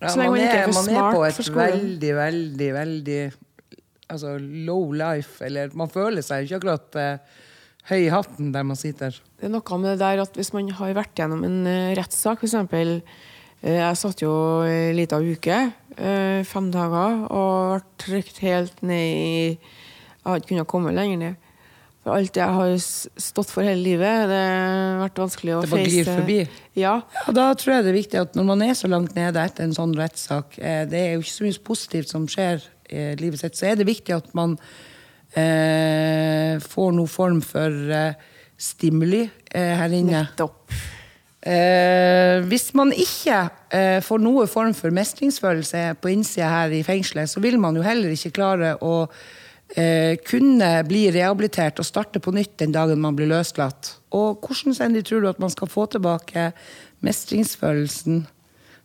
Ja, 0.00 0.08
Så 0.08 0.18
lenge 0.22 0.30
man, 0.30 0.40
ikke 0.40 0.60
er, 0.62 0.70
for 0.70 0.78
man 0.78 0.94
er 0.94 1.16
på 1.16 1.24
et 1.26 1.54
veldig, 1.56 2.12
veldig, 2.16 2.68
veldig 2.74 3.20
altså, 4.08 4.36
low 4.38 4.92
life. 4.92 5.42
Eller 5.44 5.74
man 5.74 5.90
føler 5.90 6.22
seg 6.24 6.46
ikke 6.46 6.62
akkurat 6.62 7.02
eh, 7.02 7.40
høy 7.90 8.06
i 8.06 8.12
hatten 8.12 8.52
der 8.54 8.64
man 8.66 8.78
sitter. 8.78 9.16
Det 9.38 9.48
er 9.48 9.52
noe 9.52 9.78
med 9.82 9.94
det 9.94 10.00
der 10.04 10.22
at 10.22 10.38
hvis 10.38 10.52
man 10.54 10.70
har 10.78 10.96
vært 10.96 11.14
gjennom 11.18 11.44
en 11.48 11.62
uh, 11.66 11.92
rettssak, 11.98 12.44
f.eks. 12.44 12.58
Uh, 12.72 13.02
jeg 13.62 13.98
satt 13.98 14.22
jo 14.24 14.32
ei 14.66 14.90
lita 14.96 15.20
uke, 15.22 15.58
eh, 15.94 16.42
fem 16.42 16.70
dager, 16.74 17.20
og 17.30 17.76
ble 17.76 17.84
trykt 18.02 18.42
helt 18.42 18.82
ned 18.82 19.06
i 19.06 19.32
Jeg 19.52 20.26
hadde 20.26 20.42
ikke 20.42 20.48
kunnet 20.52 20.70
komme 20.70 20.94
lenger 20.94 21.18
ned. 21.18 21.48
For 22.02 22.16
alt 22.18 22.38
jeg 22.38 22.54
har 22.56 22.72
stått 22.82 23.50
for 23.50 23.62
hele 23.62 23.82
livet, 23.82 24.26
det 24.30 24.38
har 24.38 25.00
vært 25.04 25.20
vanskelig 25.22 25.54
å 25.54 25.60
Det 25.62 25.70
bare 25.70 25.86
glir 25.86 26.08
forbi. 26.10 26.38
Ja. 26.74 26.96
ja. 27.02 27.34
da 27.34 27.48
tror 27.58 27.76
jeg 27.76 27.86
det 27.86 27.92
er 27.92 27.98
viktig 27.98 28.20
at 28.20 28.38
når 28.38 28.48
man 28.48 28.64
er 28.66 28.74
så 28.78 28.90
langt 28.90 29.14
nede 29.18 29.42
etter 29.42 29.66
en 29.66 29.74
sånn 29.74 29.94
rettssak, 29.98 30.58
eh, 30.58 30.82
det 30.90 30.98
er 30.98 31.12
jo 31.14 31.22
ikke 31.22 31.36
så 31.36 31.46
mye 31.46 31.62
positivt 31.70 32.14
som 32.14 32.26
skjer 32.30 32.66
i 32.92 33.04
livet 33.22 33.40
sitt, 33.40 33.54
så 33.56 33.70
er 33.70 33.78
det 33.78 33.86
viktig 33.88 34.14
at 34.18 34.34
man 34.36 34.58
eh, 35.38 36.58
får 36.62 36.96
noen 36.96 37.10
form 37.10 37.42
for 37.44 37.92
eh, 37.92 38.18
stimuli 38.58 39.22
eh, 39.26 39.76
her 39.78 39.94
inne. 39.96 40.26
Nettopp. 40.26 40.74
Eh, 41.42 42.38
hvis 42.46 42.68
man 42.78 42.92
ikke 42.94 43.38
eh, 43.74 43.98
får 44.04 44.20
noe 44.22 44.46
form 44.50 44.74
for 44.78 44.94
mestringsfølelse 44.94 45.88
på 45.98 46.12
innsida 46.12 46.50
her 46.52 46.74
i 46.76 46.84
fengselet, 46.86 47.30
så 47.32 47.42
vil 47.42 47.58
man 47.58 47.74
jo 47.74 47.82
heller 47.82 48.14
ikke 48.14 48.30
klare 48.36 48.76
å 48.78 49.08
eh, 49.74 50.20
kunne 50.22 50.70
bli 50.86 51.08
rehabilitert 51.10 51.82
og 51.82 51.88
starte 51.88 52.22
på 52.22 52.34
nytt 52.36 52.54
den 52.62 52.74
dagen 52.76 53.02
man 53.02 53.18
blir 53.18 53.30
løslatt. 53.32 53.96
Og 54.14 54.38
hvordan 54.44 54.78
Sandy, 54.78 55.02
tror 55.02 55.24
du 55.24 55.32
at 55.32 55.42
man 55.42 55.50
skal 55.50 55.70
få 55.72 55.88
tilbake 55.90 56.52
mestringsfølelsen 57.02 58.22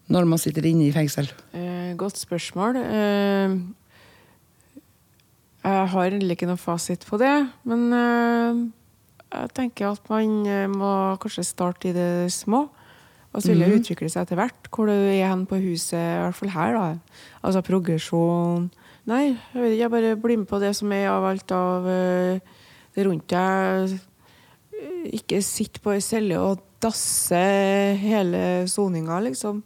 når 0.09 0.25
man 0.25 0.41
sitter 0.41 0.65
inne 0.65 0.87
i 0.87 0.95
fengsel? 0.95 1.29
Eh, 1.53 1.93
godt 1.99 2.17
spørsmål. 2.17 2.81
Eh, 2.81 3.57
jeg 5.67 5.91
har 5.93 6.15
endelig 6.15 6.37
ikke 6.37 6.49
noe 6.49 6.61
fasit 6.61 7.05
på 7.07 7.19
det, 7.21 7.35
men 7.67 7.85
eh, 7.95 8.59
jeg 9.27 9.53
tenker 9.57 9.91
at 9.91 10.09
man 10.11 10.35
eh, 10.47 10.65
må 10.71 10.91
kanskje 11.21 11.45
starte 11.47 11.89
i 11.89 11.95
det 11.95 12.31
små. 12.33 12.67
Og 13.35 13.43
så 13.43 13.51
vil 13.51 13.61
det 13.61 13.81
utvikle 13.81 14.07
seg 14.09 14.23
etter 14.23 14.39
hvert, 14.39 14.69
hvor 14.73 14.87
du 14.89 14.95
er 14.95 15.27
hen 15.27 15.43
på 15.45 15.59
huset, 15.61 15.99
i 15.99 16.21
hvert 16.23 16.37
fall 16.39 16.53
her. 16.55 16.73
da. 16.73 17.25
Altså 17.45 17.61
progresjon. 17.61 18.69
Nei, 19.07 19.25
jeg 19.35 19.61
vet 19.61 19.73
ikke, 19.75 19.81
jeg 19.83 19.93
bare 19.93 20.13
blir 20.23 20.39
med 20.41 20.47
på 20.49 20.59
det 20.63 20.71
som 20.79 20.93
er 20.95 21.09
av 21.11 21.27
alt 21.27 21.53
av 21.53 21.89
eh, 21.91 22.55
det 22.95 23.05
rundt 23.05 23.27
deg. 23.29 23.97
Ikke 25.19 25.43
sitt 25.45 25.81
på 25.83 25.93
ei 25.93 26.01
celle 26.01 26.39
og 26.41 26.63
dasse 26.81 27.43
hele 28.01 28.41
soninga, 28.71 29.19
liksom. 29.27 29.61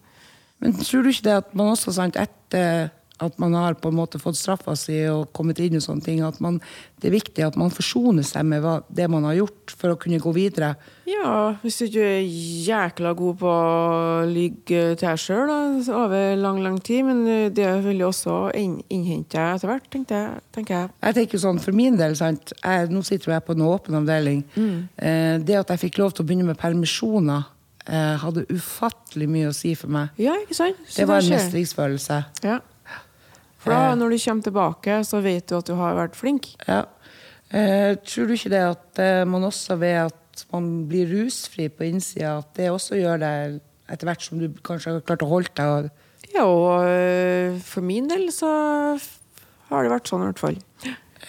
Men 0.62 0.76
tror 0.78 1.06
du 1.06 1.14
ikke 1.14 1.30
det 1.30 1.38
at 1.40 1.56
man 1.58 1.72
også, 1.74 1.94
sant, 1.96 2.20
etter 2.20 2.92
at 3.22 3.38
man 3.42 3.54
har 3.58 3.78
på 3.80 3.92
en 3.92 3.98
måte 4.00 4.20
fått 4.22 4.40
straffa 4.40 4.76
si 4.80 4.98
og 5.12 5.30
kommet 5.36 5.60
inn 5.62 5.78
i 5.78 5.84
sånne 5.84 6.06
ting, 6.06 6.22
at 6.26 6.40
man, 6.44 6.60
det 7.02 7.10
er 7.10 7.16
viktig 7.16 7.46
at 7.46 7.58
man 7.60 7.74
forsoner 7.74 8.26
seg 8.26 8.48
med 8.50 8.64
hva, 8.64 8.80
det 8.90 9.08
man 9.12 9.28
har 9.30 9.38
gjort, 9.40 9.76
for 9.78 9.94
å 9.94 10.00
kunne 10.00 10.22
gå 10.22 10.34
videre? 10.36 10.74
Ja, 11.10 11.54
hvis 11.62 11.80
du 11.80 11.86
ikke 11.88 12.08
er 12.08 12.26
jækla 12.68 13.14
god 13.20 13.40
på 13.42 13.52
å 13.52 14.26
ligge 14.30 14.84
til 14.96 15.06
deg 15.06 15.22
sjøl 15.22 15.52
over 15.52 16.36
lang, 16.40 16.62
lang 16.64 16.80
tid, 16.84 17.06
men 17.08 17.24
det 17.56 17.70
vil 17.86 18.04
jo 18.04 18.12
også 18.12 18.38
innhente 18.58 19.38
deg 19.38 19.58
etter 19.58 19.72
hvert, 19.72 19.90
tenker 19.94 20.18
jeg. 20.18 20.44
Tenker 20.56 20.78
jeg. 20.78 20.92
Jeg 21.08 21.20
tenker 21.20 21.44
sånn, 21.46 21.62
For 21.62 21.76
min 21.76 21.98
del, 22.00 22.18
sant, 22.20 22.54
jeg, 22.58 22.92
nå 22.92 23.04
sitter 23.08 23.36
jeg 23.36 23.46
på 23.48 23.56
en 23.58 23.66
åpen 23.68 24.02
avdeling. 24.02 24.44
Eh, 24.58 25.38
det 25.44 25.60
at 25.62 25.74
jeg 25.74 25.86
fikk 25.88 26.02
lov 26.02 26.16
til 26.16 26.26
å 26.26 26.30
begynne 26.30 26.48
med 26.50 26.60
permisjoner, 26.62 27.48
eh, 27.88 28.16
hadde 28.22 28.48
ufattelig 28.52 29.30
mye 29.32 29.52
å 29.52 29.56
si 29.56 29.74
for 29.78 29.92
meg. 29.94 30.12
Ja, 30.22 30.36
ikke 30.42 30.58
sant? 30.58 30.82
Det 30.96 31.08
var 31.10 31.22
en 31.22 31.34
mestringsfølelse. 31.36 32.20
Ja. 32.48 32.60
For 33.62 33.74
da, 33.74 33.94
når 33.98 34.16
du 34.16 34.18
kommer 34.24 34.48
tilbake, 34.48 34.98
så 35.06 35.22
vet 35.22 35.50
du 35.50 35.58
at 35.60 35.68
du 35.70 35.76
har 35.78 35.98
vært 36.00 36.18
flink. 36.18 36.50
Ja. 36.68 36.84
Eh, 37.52 37.98
tror 38.08 38.30
du 38.30 38.34
ikke 38.34 38.54
det 38.54 38.62
at 38.64 39.02
eh, 39.04 39.24
man 39.28 39.44
også 39.46 39.78
ved 39.82 40.08
at 40.08 40.46
man 40.54 40.88
blir 40.90 41.10
rusfri 41.12 41.68
på 41.70 41.86
innsida, 41.90 42.38
at 42.40 42.56
det 42.58 42.72
også 42.72 42.98
gjør 42.98 43.20
deg 43.22 43.60
etter 43.92 44.08
hvert 44.08 44.24
som 44.24 44.40
du 44.40 44.48
kanskje 44.66 44.96
har 44.96 45.04
klart 45.06 45.26
å 45.26 45.30
holde 45.30 45.52
deg 45.58 45.90
Ja, 46.32 46.46
og 46.48 46.88
øh, 46.88 47.58
for 47.60 47.84
min 47.84 48.08
del 48.10 48.30
så 48.34 48.50
har 49.72 49.84
det 49.84 49.92
vært 49.92 50.10
sånn 50.10 50.24
i 50.24 50.30
hvert 50.30 50.42
fall. 50.42 50.58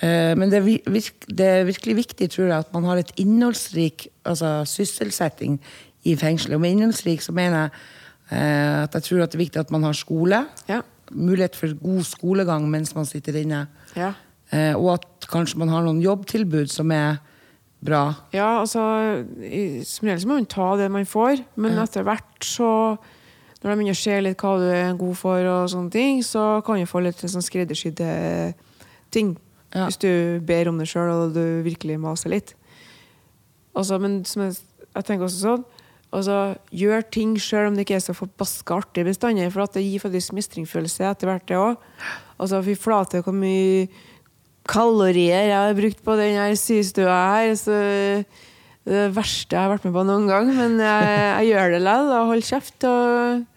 Eh, 0.00 0.32
Men 0.38 0.50
det 0.50 0.60
er, 0.60 0.68
virk, 0.94 1.26
det 1.26 1.48
er 1.48 1.66
virkelig 1.68 1.96
viktig 2.04 2.30
tror 2.30 2.46
jeg, 2.48 2.58
at 2.58 2.72
man 2.74 2.86
har 2.86 3.02
et 3.02 3.12
innholdsrik 3.20 4.06
altså, 4.24 4.62
sysselsetting 4.68 5.58
i 6.06 6.16
fengselet. 6.18 6.56
Og 6.56 6.62
med 6.62 6.76
innholdsrik 6.76 7.22
så 7.22 7.34
mener 7.34 7.66
jeg 7.66 7.74
eh, 8.38 8.78
at 8.84 8.94
jeg 8.98 9.08
tror 9.10 9.24
at 9.24 9.34
det 9.34 9.38
er 9.40 9.44
viktig 9.44 9.62
at 9.62 9.74
man 9.74 9.86
har 9.90 9.98
skole. 9.98 10.44
Ja. 10.70 10.82
Mulighet 11.14 11.56
for 11.56 11.72
god 11.82 12.02
skolegang 12.08 12.68
mens 12.70 12.94
man 12.94 13.04
sitter 13.08 13.36
inne. 13.42 13.66
Ja. 13.96 14.12
Eh, 14.52 14.74
og 14.76 14.94
at 14.94 15.26
kanskje 15.32 15.56
man 15.62 15.68
har 15.72 15.82
noen 15.84 16.02
jobbtilbud 16.02 16.68
som 16.70 16.90
er 16.92 17.18
bra. 17.82 18.14
Ja, 18.32 18.60
altså 18.60 18.80
i- 19.42 19.82
Som 19.84 20.08
regel 20.08 20.28
må 20.28 20.34
man 20.38 20.46
ta 20.46 20.76
det 20.76 20.90
man 20.90 21.04
får, 21.04 21.44
men 21.56 21.72
etter 21.78 22.02
hvert 22.04 22.40
så 22.44 22.98
Når 23.62 23.70
de 23.70 23.76
begynner 23.76 23.94
å 23.94 24.02
se 24.02 24.20
litt 24.20 24.38
hva 24.42 24.58
du 24.58 24.64
er 24.74 24.94
god 24.98 25.14
for, 25.16 25.38
og 25.46 25.68
sånne 25.70 25.90
ting, 25.92 26.20
så 26.22 26.64
kan 26.66 26.80
du 26.80 26.84
få 26.84 26.98
litt 27.00 27.14
sånn 27.22 27.44
skreddersydde 27.46 28.54
ting. 29.12 29.36
Ja. 29.72 29.86
Hvis 29.86 29.98
du 30.02 30.40
ber 30.40 30.66
om 30.68 30.78
det 30.78 30.88
sjøl 30.90 31.28
og 31.28 31.34
du 31.36 31.62
virkelig 31.62 31.94
maser 32.00 32.30
litt. 32.30 32.54
Altså, 33.76 34.00
men 34.00 34.24
som 34.24 34.42
jeg, 34.42 34.56
jeg 34.96 35.04
tenker 35.04 35.24
også 35.28 35.44
sånn 35.46 35.64
altså, 36.12 36.38
Gjør 36.70 37.04
ting 37.14 37.34
sjøl 37.40 37.70
om 37.70 37.76
det 37.76 37.86
ikke 37.86 37.98
er 37.98 38.04
så 38.04 38.16
forbaska 38.16 38.78
artig 38.82 39.06
bestandig, 39.08 39.50
for 39.54 39.64
at 39.64 39.76
det 39.76 39.84
gir 39.86 40.02
faktisk 40.02 40.36
mestringsfølelse 40.36 41.08
etter 41.08 41.30
hvert, 41.30 41.46
det 41.48 41.60
òg. 41.60 41.90
Altså, 42.38 42.62
fy 42.64 42.76
flate 42.78 43.22
hvor 43.24 43.36
mye 43.36 43.88
kalorier 44.68 45.48
jeg 45.48 45.58
har 45.58 45.74
brukt 45.74 46.02
på 46.06 46.16
den 46.20 46.36
her 46.38 46.54
systua 46.58 47.18
her. 47.34 47.54
Så 47.58 47.74
det 47.74 48.18
er 48.22 48.26
det 48.82 49.14
verste 49.14 49.54
jeg 49.54 49.62
har 49.62 49.70
vært 49.70 49.84
med 49.86 49.94
på 49.94 50.02
noen 50.08 50.24
gang, 50.26 50.48
men 50.56 50.80
jeg, 50.82 51.10
jeg 51.22 51.50
gjør 51.52 51.74
det 51.74 51.82
likevel 51.84 52.14
og 52.16 52.30
holder 52.32 52.48
kjeft. 52.48 52.86
og 52.90 53.48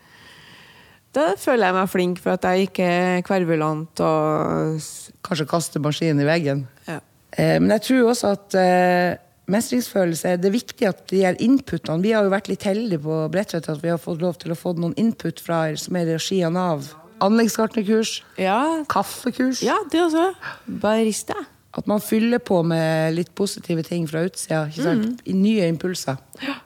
da 1.16 1.30
føler 1.40 1.70
jeg 1.70 1.76
meg 1.78 1.90
flink 1.90 2.20
for 2.22 2.36
at 2.36 2.46
jeg 2.46 2.68
ikke 2.68 2.86
er 2.86 3.22
kvervulant 3.26 4.02
og 4.04 4.82
Kanskje 5.26 5.48
kaster 5.50 5.82
maskinen 5.82 6.22
i 6.22 6.28
veggen. 6.28 6.60
Ja. 6.86 7.00
Eh, 7.34 7.56
men 7.58 7.72
jeg 7.74 7.82
tror 7.88 8.12
også 8.12 8.34
at 8.36 8.58
eh, 8.62 9.16
mestringsfølelse 9.52 10.36
Det 10.42 10.50
er 10.50 10.54
viktig 10.56 10.88
at 10.90 11.04
de 11.12 11.22
her 11.26 11.38
inputene 11.44 12.02
Vi 12.04 12.12
har 12.16 12.26
jo 12.26 12.32
vært 12.34 12.50
litt 12.52 12.66
heldige 12.66 13.02
på 13.04 13.18
Bredtvet 13.34 13.70
at 13.70 13.82
vi 13.84 13.92
har 13.94 14.00
fått 14.02 14.24
lov 14.24 14.40
til 14.42 14.54
å 14.56 14.58
få 14.60 14.74
noen 14.78 14.96
input 14.98 15.42
fra 15.44 15.64
som 15.78 15.96
er 16.00 16.10
i 16.10 16.16
regi 16.18 16.40
av 16.46 16.54
Nav. 16.56 16.88
Anleggsgartnerkurs, 17.26 18.18
Ja, 18.42 18.84
kaffekurs. 18.92 19.62
ja 19.64 19.78
det 19.92 20.02
også. 20.04 20.26
Barista. 20.82 21.38
At 21.76 21.88
man 21.88 22.02
fyller 22.04 22.40
på 22.44 22.62
med 22.64 23.14
litt 23.16 23.32
positive 23.36 23.84
ting 23.84 24.08
fra 24.08 24.26
utsida. 24.28 24.66
I 25.26 25.34
nye 25.34 25.68
impulser. 25.72 26.18
Ja. 26.44 26.58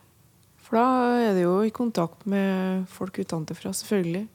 For 0.65 0.77
da 0.77 0.87
er 1.29 1.33
det 1.37 1.43
jo 1.45 1.55
i 1.65 1.71
kontakt 1.73 2.25
med 2.29 2.85
folk 2.93 3.17
utenfra, 3.21 3.71
selvfølgelig. 3.73 4.27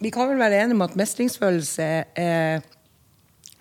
Vi 0.00 0.10
kan 0.12 0.28
vel 0.28 0.38
være 0.40 0.58
enige 0.64 0.76
om 0.76 0.84
at 0.84 0.96
mestringsfølelse 0.98 1.86
er 2.20 2.64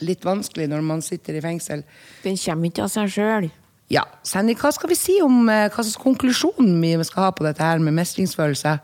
litt 0.04 0.26
vanskelig 0.26 0.68
når 0.72 0.84
man 0.84 1.04
sitter 1.06 1.38
i 1.38 1.44
fengsel. 1.44 1.86
Den 2.24 2.40
kommer 2.42 2.72
ikke 2.72 2.84
av 2.88 2.92
seg 2.94 3.14
sjøl. 3.16 3.48
Ja, 3.94 4.02
Sandy, 4.26 4.56
hva 4.58 4.72
skal 4.74 4.90
vi 4.90 4.98
si 4.98 5.20
om 5.22 5.46
eh, 5.52 5.68
hva 5.70 5.84
slags 5.84 6.02
konklusjon 6.02 6.74
vi 6.82 6.96
skal 7.06 7.28
ha 7.28 7.34
på 7.38 7.46
dette 7.46 7.62
her 7.62 7.82
med 7.84 7.94
mestringsfølelse? 8.00 8.78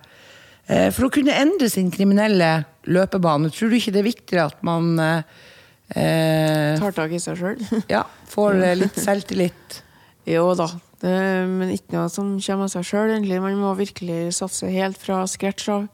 Eh, 0.68 0.90
For 0.94 1.08
å 1.08 1.14
kunne 1.14 1.34
endre 1.34 1.70
sin 1.74 1.90
kriminelle 1.94 2.52
løpebane, 2.86 3.50
tror 3.54 3.72
du 3.72 3.80
ikke 3.80 3.94
det 3.96 4.04
er 4.04 4.10
viktigere 4.12 4.50
at 4.52 4.62
man 4.66 4.94
eh, 5.02 6.78
Tar 6.80 6.94
tak 6.96 7.12
i 7.18 7.20
seg 7.20 7.40
sjøl. 7.40 7.66
ja, 7.96 8.06
får 8.32 8.62
eh, 8.62 8.78
litt 8.80 9.00
selvtillit? 9.02 9.82
jo 10.30 10.52
da. 10.54 10.68
Det, 11.02 11.12
men 11.50 11.72
ikke 11.74 11.96
noe 11.96 12.10
som 12.14 12.36
kommer 12.38 12.68
av 12.68 12.74
seg 12.76 12.86
sjøl, 12.86 13.10
egentlig. 13.16 13.42
Man 13.42 13.58
må 13.58 13.74
virkelig 13.80 14.36
satse 14.38 14.70
helt 14.70 15.00
fra 15.02 15.24
scratch 15.28 15.66
av. 15.74 15.88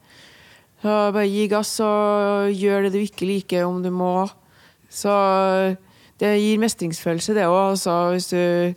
Så 0.82 0.96
bare 1.16 1.26
gi 1.26 1.46
gass 1.50 1.72
og 1.82 2.52
gjør 2.52 2.86
det 2.86 2.92
du 2.94 3.00
ikke 3.00 3.26
liker, 3.26 3.64
om 3.66 3.80
du 3.82 3.88
må. 3.90 4.28
Så 4.90 5.12
det 6.18 6.32
gir 6.40 6.58
mestringsfølelse, 6.62 7.34
det 7.36 7.46
òg. 7.46 7.74
Altså, 7.74 7.98
hvis 8.14 8.30
du 8.32 8.74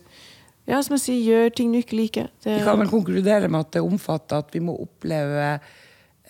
Ja, 0.68 0.78
som 0.78 0.94
jeg 0.94 1.02
sier, 1.02 1.22
gjør 1.26 1.54
ting 1.58 1.72
du 1.74 1.80
ikke 1.80 1.96
liker. 1.98 2.28
Det, 2.44 2.52
Vi 2.60 2.64
kan 2.64 2.78
vel 2.78 2.88
konkludere 2.90 3.48
med 3.50 3.64
at 3.64 3.72
det 3.74 3.80
omfatter 3.82 4.44
at 4.44 4.52
vi 4.54 4.60
må 4.62 4.76
oppleve 4.78 5.58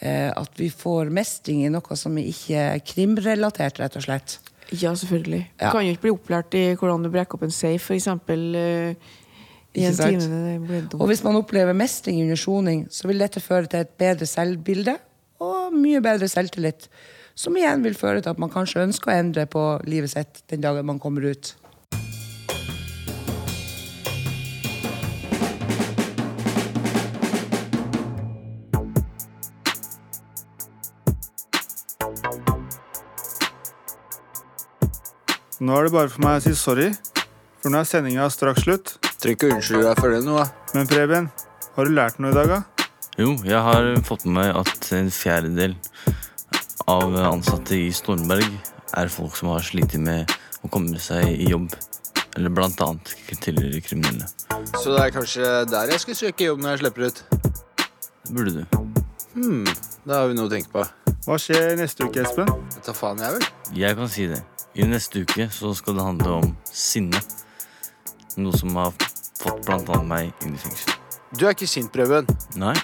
eh, 0.01 0.31
at 0.33 0.57
vi 0.57 0.71
får 0.73 1.11
mestring 1.12 1.66
i 1.66 1.68
noe 1.68 1.99
som 2.01 2.16
ikke 2.16 2.57
er 2.57 2.81
krimrelatert, 2.81 3.79
rett 3.83 3.99
og 4.01 4.07
slett. 4.07 4.38
Ja, 4.73 4.95
selvfølgelig. 4.97 5.42
Ja. 5.61 5.66
Du 5.68 5.77
kan 5.77 5.85
jo 5.85 5.92
ikke 5.92 6.07
bli 6.07 6.14
opplært 6.14 6.57
i 6.57 6.64
hvordan 6.73 7.05
du 7.05 7.11
brekker 7.12 7.37
opp 7.37 7.45
en 7.45 7.53
safe, 7.53 7.92
eksempel. 7.99 8.47
eh, 8.57 8.95
I 9.77 9.85
en 9.90 10.01
time. 10.01 10.81
Og 10.97 11.07
hvis 11.12 11.23
man 11.25 11.37
opplever 11.37 11.77
mestring 11.77 12.23
under 12.25 12.37
soning, 12.40 12.87
så 12.90 13.09
vil 13.09 13.21
dette 13.21 13.40
føre 13.40 13.66
til 13.68 13.85
et 13.85 13.92
bedre 14.01 14.27
selvbilde 14.27 14.97
og 15.45 15.77
mye 15.77 16.01
bedre 16.01 16.29
selvtillit. 16.29 16.88
Som 17.35 17.57
igjen 17.57 17.81
vil 17.85 17.97
føre 17.97 18.21
til 18.21 18.33
at 18.35 18.40
man 18.40 18.53
kanskje 18.53 18.85
ønsker 18.85 19.09
å 19.09 19.16
endre 19.16 19.47
på 19.49 19.64
livet 19.88 20.12
sitt 20.12 20.42
den 20.53 20.61
dagen 20.64 20.87
man 20.88 21.01
kommer 21.01 21.25
ut. 21.33 21.55
Nå 35.62 35.77
er 35.79 35.87
det 35.87 35.92
bare 35.95 36.11
for 36.11 36.25
meg 36.25 36.40
å 36.40 36.42
si 36.42 36.53
sorry, 36.59 36.88
for 37.62 37.71
nå 37.71 37.79
er 37.79 37.87
sendinga 37.87 38.27
straks 38.35 38.64
slutt. 38.66 38.97
Trenger 39.23 39.37
ikke 39.37 39.51
unnskylde 39.55 39.85
deg 39.87 40.01
for 40.03 40.11
det 40.11 40.25
nå, 40.27 40.35
da. 40.40 40.49
Men 40.75 40.88
Preben, 40.90 41.29
har 41.77 41.87
du 41.87 41.95
lært 41.95 42.18
noe 42.18 42.33
i 42.35 42.37
dag, 42.37 42.51
da? 42.51 42.88
Jo, 43.21 43.37
jeg 43.47 43.61
har 43.62 43.92
fått 44.09 44.27
med 44.27 44.40
meg 44.40 44.59
at 44.59 44.88
en 44.99 45.12
fjerdedel 45.14 45.77
av 46.90 47.14
ansatte 47.16 47.77
i 47.79 47.90
Stormberg 47.95 48.47
er 48.99 49.11
folk 49.12 49.37
som 49.38 49.53
har 49.53 49.64
slitt 49.64 49.95
med 50.01 50.31
å 50.62 50.71
komme 50.73 51.01
seg 51.03 51.29
i 51.33 51.51
jobb. 51.51 51.71
Eller 52.37 52.53
blant 52.55 52.81
annet 52.81 53.12
tidligere 53.42 53.83
kriminelle. 53.85 54.29
Så 54.81 54.95
det 54.95 55.03
er 55.03 55.12
kanskje 55.12 55.51
der 55.68 55.92
jeg 55.92 56.01
skal 56.01 56.16
søke 56.16 56.49
jobb 56.49 56.62
når 56.64 56.75
jeg 56.75 56.83
slipper 56.85 57.09
ut. 57.09 57.23
Det 58.23 58.33
burde 58.33 58.55
du. 58.57 58.79
Hmm, 59.35 59.66
da 60.09 60.23
har 60.23 60.31
vi 60.31 60.38
noe 60.38 60.49
å 60.49 60.53
tenke 60.53 60.73
på. 60.73 60.85
Hva 61.27 61.37
skjer 61.38 61.77
neste 61.79 62.09
uke, 62.09 62.25
Espen? 62.25 62.49
Da 62.83 62.95
faen 62.97 63.21
jeg 63.23 63.37
vel. 63.37 63.47
Jeg 63.77 63.99
kan 63.99 64.11
si 64.11 64.27
det. 64.33 64.40
I 64.75 64.87
neste 64.88 65.23
uke 65.27 65.47
så 65.53 65.75
skal 65.77 65.99
det 65.99 66.07
handle 66.07 66.38
om 66.40 66.55
sinne. 66.66 67.21
Noe 68.40 68.57
som 68.57 68.73
har 68.81 68.95
fått 68.97 69.61
blant 69.66 69.90
annet 69.92 70.09
meg 70.09 70.47
inn 70.47 70.57
i 70.57 70.62
fengsel. 70.62 70.97
Du 71.37 71.45
er 71.47 71.55
ikke 71.55 71.68
sint, 71.68 71.92
Preben. 71.92 72.27
Nei, 72.61 72.75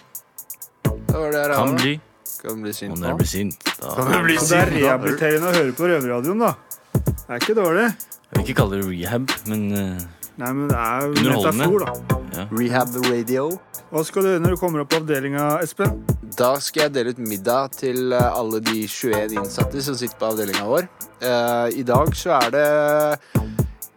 Det 0.84 1.16
var 1.16 1.32
det 1.32 1.40
jeg 1.40 1.56
kan 1.56 1.74
bli. 1.80 1.94
Kan 2.38 2.60
bli 2.62 2.72
sint 2.76 2.94
når 2.94 3.08
jeg 3.10 3.18
blir 3.18 3.28
sint, 3.32 3.64
da 3.80 3.94
Kan 3.96 4.12
du 4.12 4.18
bli 4.28 4.36
Så 4.38 4.46
det 4.52 4.58
er 4.60 4.68
sint 4.70 4.76
rehabiliterende 4.82 5.48
å 5.48 5.56
høre 5.56 5.72
på 5.74 5.88
Røverradioen, 5.90 6.44
da. 6.44 6.52
Det 6.92 7.34
er 7.34 7.42
ikke 7.42 7.56
dårlig. 7.58 7.88
Jeg 8.28 8.36
vil 8.36 8.44
ikke 8.46 8.58
kalle 8.60 8.78
det 8.78 8.86
rehab, 8.92 9.32
men 9.48 9.64
eh, 9.72 10.06
Nei, 10.38 10.52
men 10.54 10.68
det 10.70 10.76
er 10.78 11.00
jo 11.02 11.08
Underholdende. 11.16 11.66
metafor, 11.66 11.82
da. 11.82 12.20
ja. 12.38 12.44
Rehab 12.60 12.98
radio. 13.08 13.46
Hva 13.90 14.02
skal 14.06 14.22
du 14.22 14.28
gjøre 14.30 14.42
når 14.44 14.54
du 14.54 14.60
kommer 14.60 14.84
opp 14.84 14.90
på 14.92 15.00
avdelinga, 15.00 15.46
Espen? 15.64 15.98
Da 16.38 16.52
skal 16.62 16.84
jeg 16.86 16.94
dele 16.94 17.14
ut 17.16 17.18
middag 17.24 17.72
til 17.80 18.12
eh, 18.14 18.28
alle 18.38 18.60
de 18.62 18.84
21 18.86 19.34
innsatte 19.40 19.82
som 19.82 19.96
sitter 19.98 20.14
på 20.20 20.28
avdelinga 20.30 20.68
vår. 20.70 20.86
Eh, 21.18 21.80
I 21.82 21.84
dag 21.88 22.14
så 22.14 22.36
er 22.38 22.54
det 22.54 22.66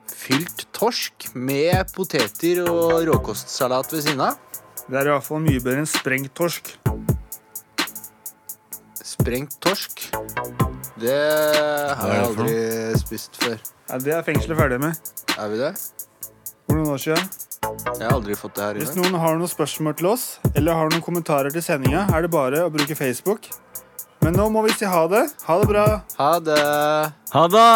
fylt 0.10 0.66
torsk 0.74 1.30
med 1.38 1.92
poteter 1.94 2.64
og 2.66 3.04
råkostsalat 3.12 3.94
ved 3.94 4.08
siden 4.08 4.26
av. 4.32 4.40
Det 4.88 4.98
er 4.98 5.12
i 5.12 5.14
hvert 5.14 5.28
fall 5.30 5.44
mye 5.46 5.62
bedre 5.62 5.84
enn 5.86 5.90
sprengt 5.90 6.34
torsk. 6.38 6.74
Sprengt 9.22 9.58
torsk. 9.62 10.08
Det 11.02 11.14
har 11.98 12.10
jeg 12.14 12.24
aldri 12.26 12.56
spist 13.00 13.38
før. 13.42 13.58
Ja, 13.92 14.00
det 14.02 14.14
er 14.18 14.24
fengselet 14.26 14.58
ferdig 14.58 14.80
med. 14.82 14.98
Er 15.38 15.52
vi 15.52 15.60
det? 15.62 15.72
For 16.66 16.78
noen 16.78 16.90
år 16.96 17.02
siden. 17.04 17.30
Jeg 17.62 18.08
har 18.08 18.16
aldri 18.16 18.36
fått 18.38 18.56
det 18.58 18.64
her 18.66 18.80
Hvis 18.82 18.96
inne. 18.96 19.06
noen 19.12 19.22
har 19.22 19.38
noen 19.38 19.52
spørsmål 19.52 19.96
til 20.00 20.10
oss, 20.10 20.26
eller 20.56 20.74
har 20.80 20.90
noen 20.90 21.04
kommentarer 21.06 21.54
til 21.54 21.62
sendinga, 21.66 22.08
er 22.10 22.26
det 22.26 22.32
bare 22.34 22.64
å 22.66 22.72
bruke 22.74 22.98
Facebook. 22.98 23.52
Men 24.26 24.34
nå 24.38 24.50
må 24.54 24.66
vi 24.66 24.74
si 24.78 24.86
ha 24.90 25.04
det. 25.10 25.24
Ha 25.46 25.60
det 25.62 25.68
bra. 25.70 25.86
Ha 26.18 26.32
det. 26.46 26.62
Ha 27.36 27.46
det! 27.56 27.70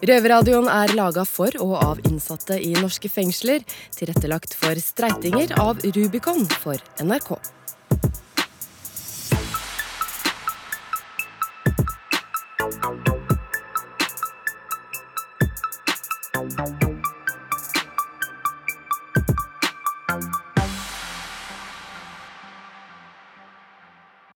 Røverradioen 0.00 0.68
er 0.72 0.94
laga 0.96 1.26
for 1.28 1.52
og 1.60 1.74
av 1.76 1.98
innsatte 2.08 2.56
i 2.56 2.70
norske 2.78 3.10
fengsler. 3.12 3.66
Tilrettelagt 3.98 4.54
for 4.56 4.78
streitinger 4.80 5.52
av 5.60 5.82
Rubicon 5.84 6.46
for 6.62 6.78
NRK. 7.04 7.34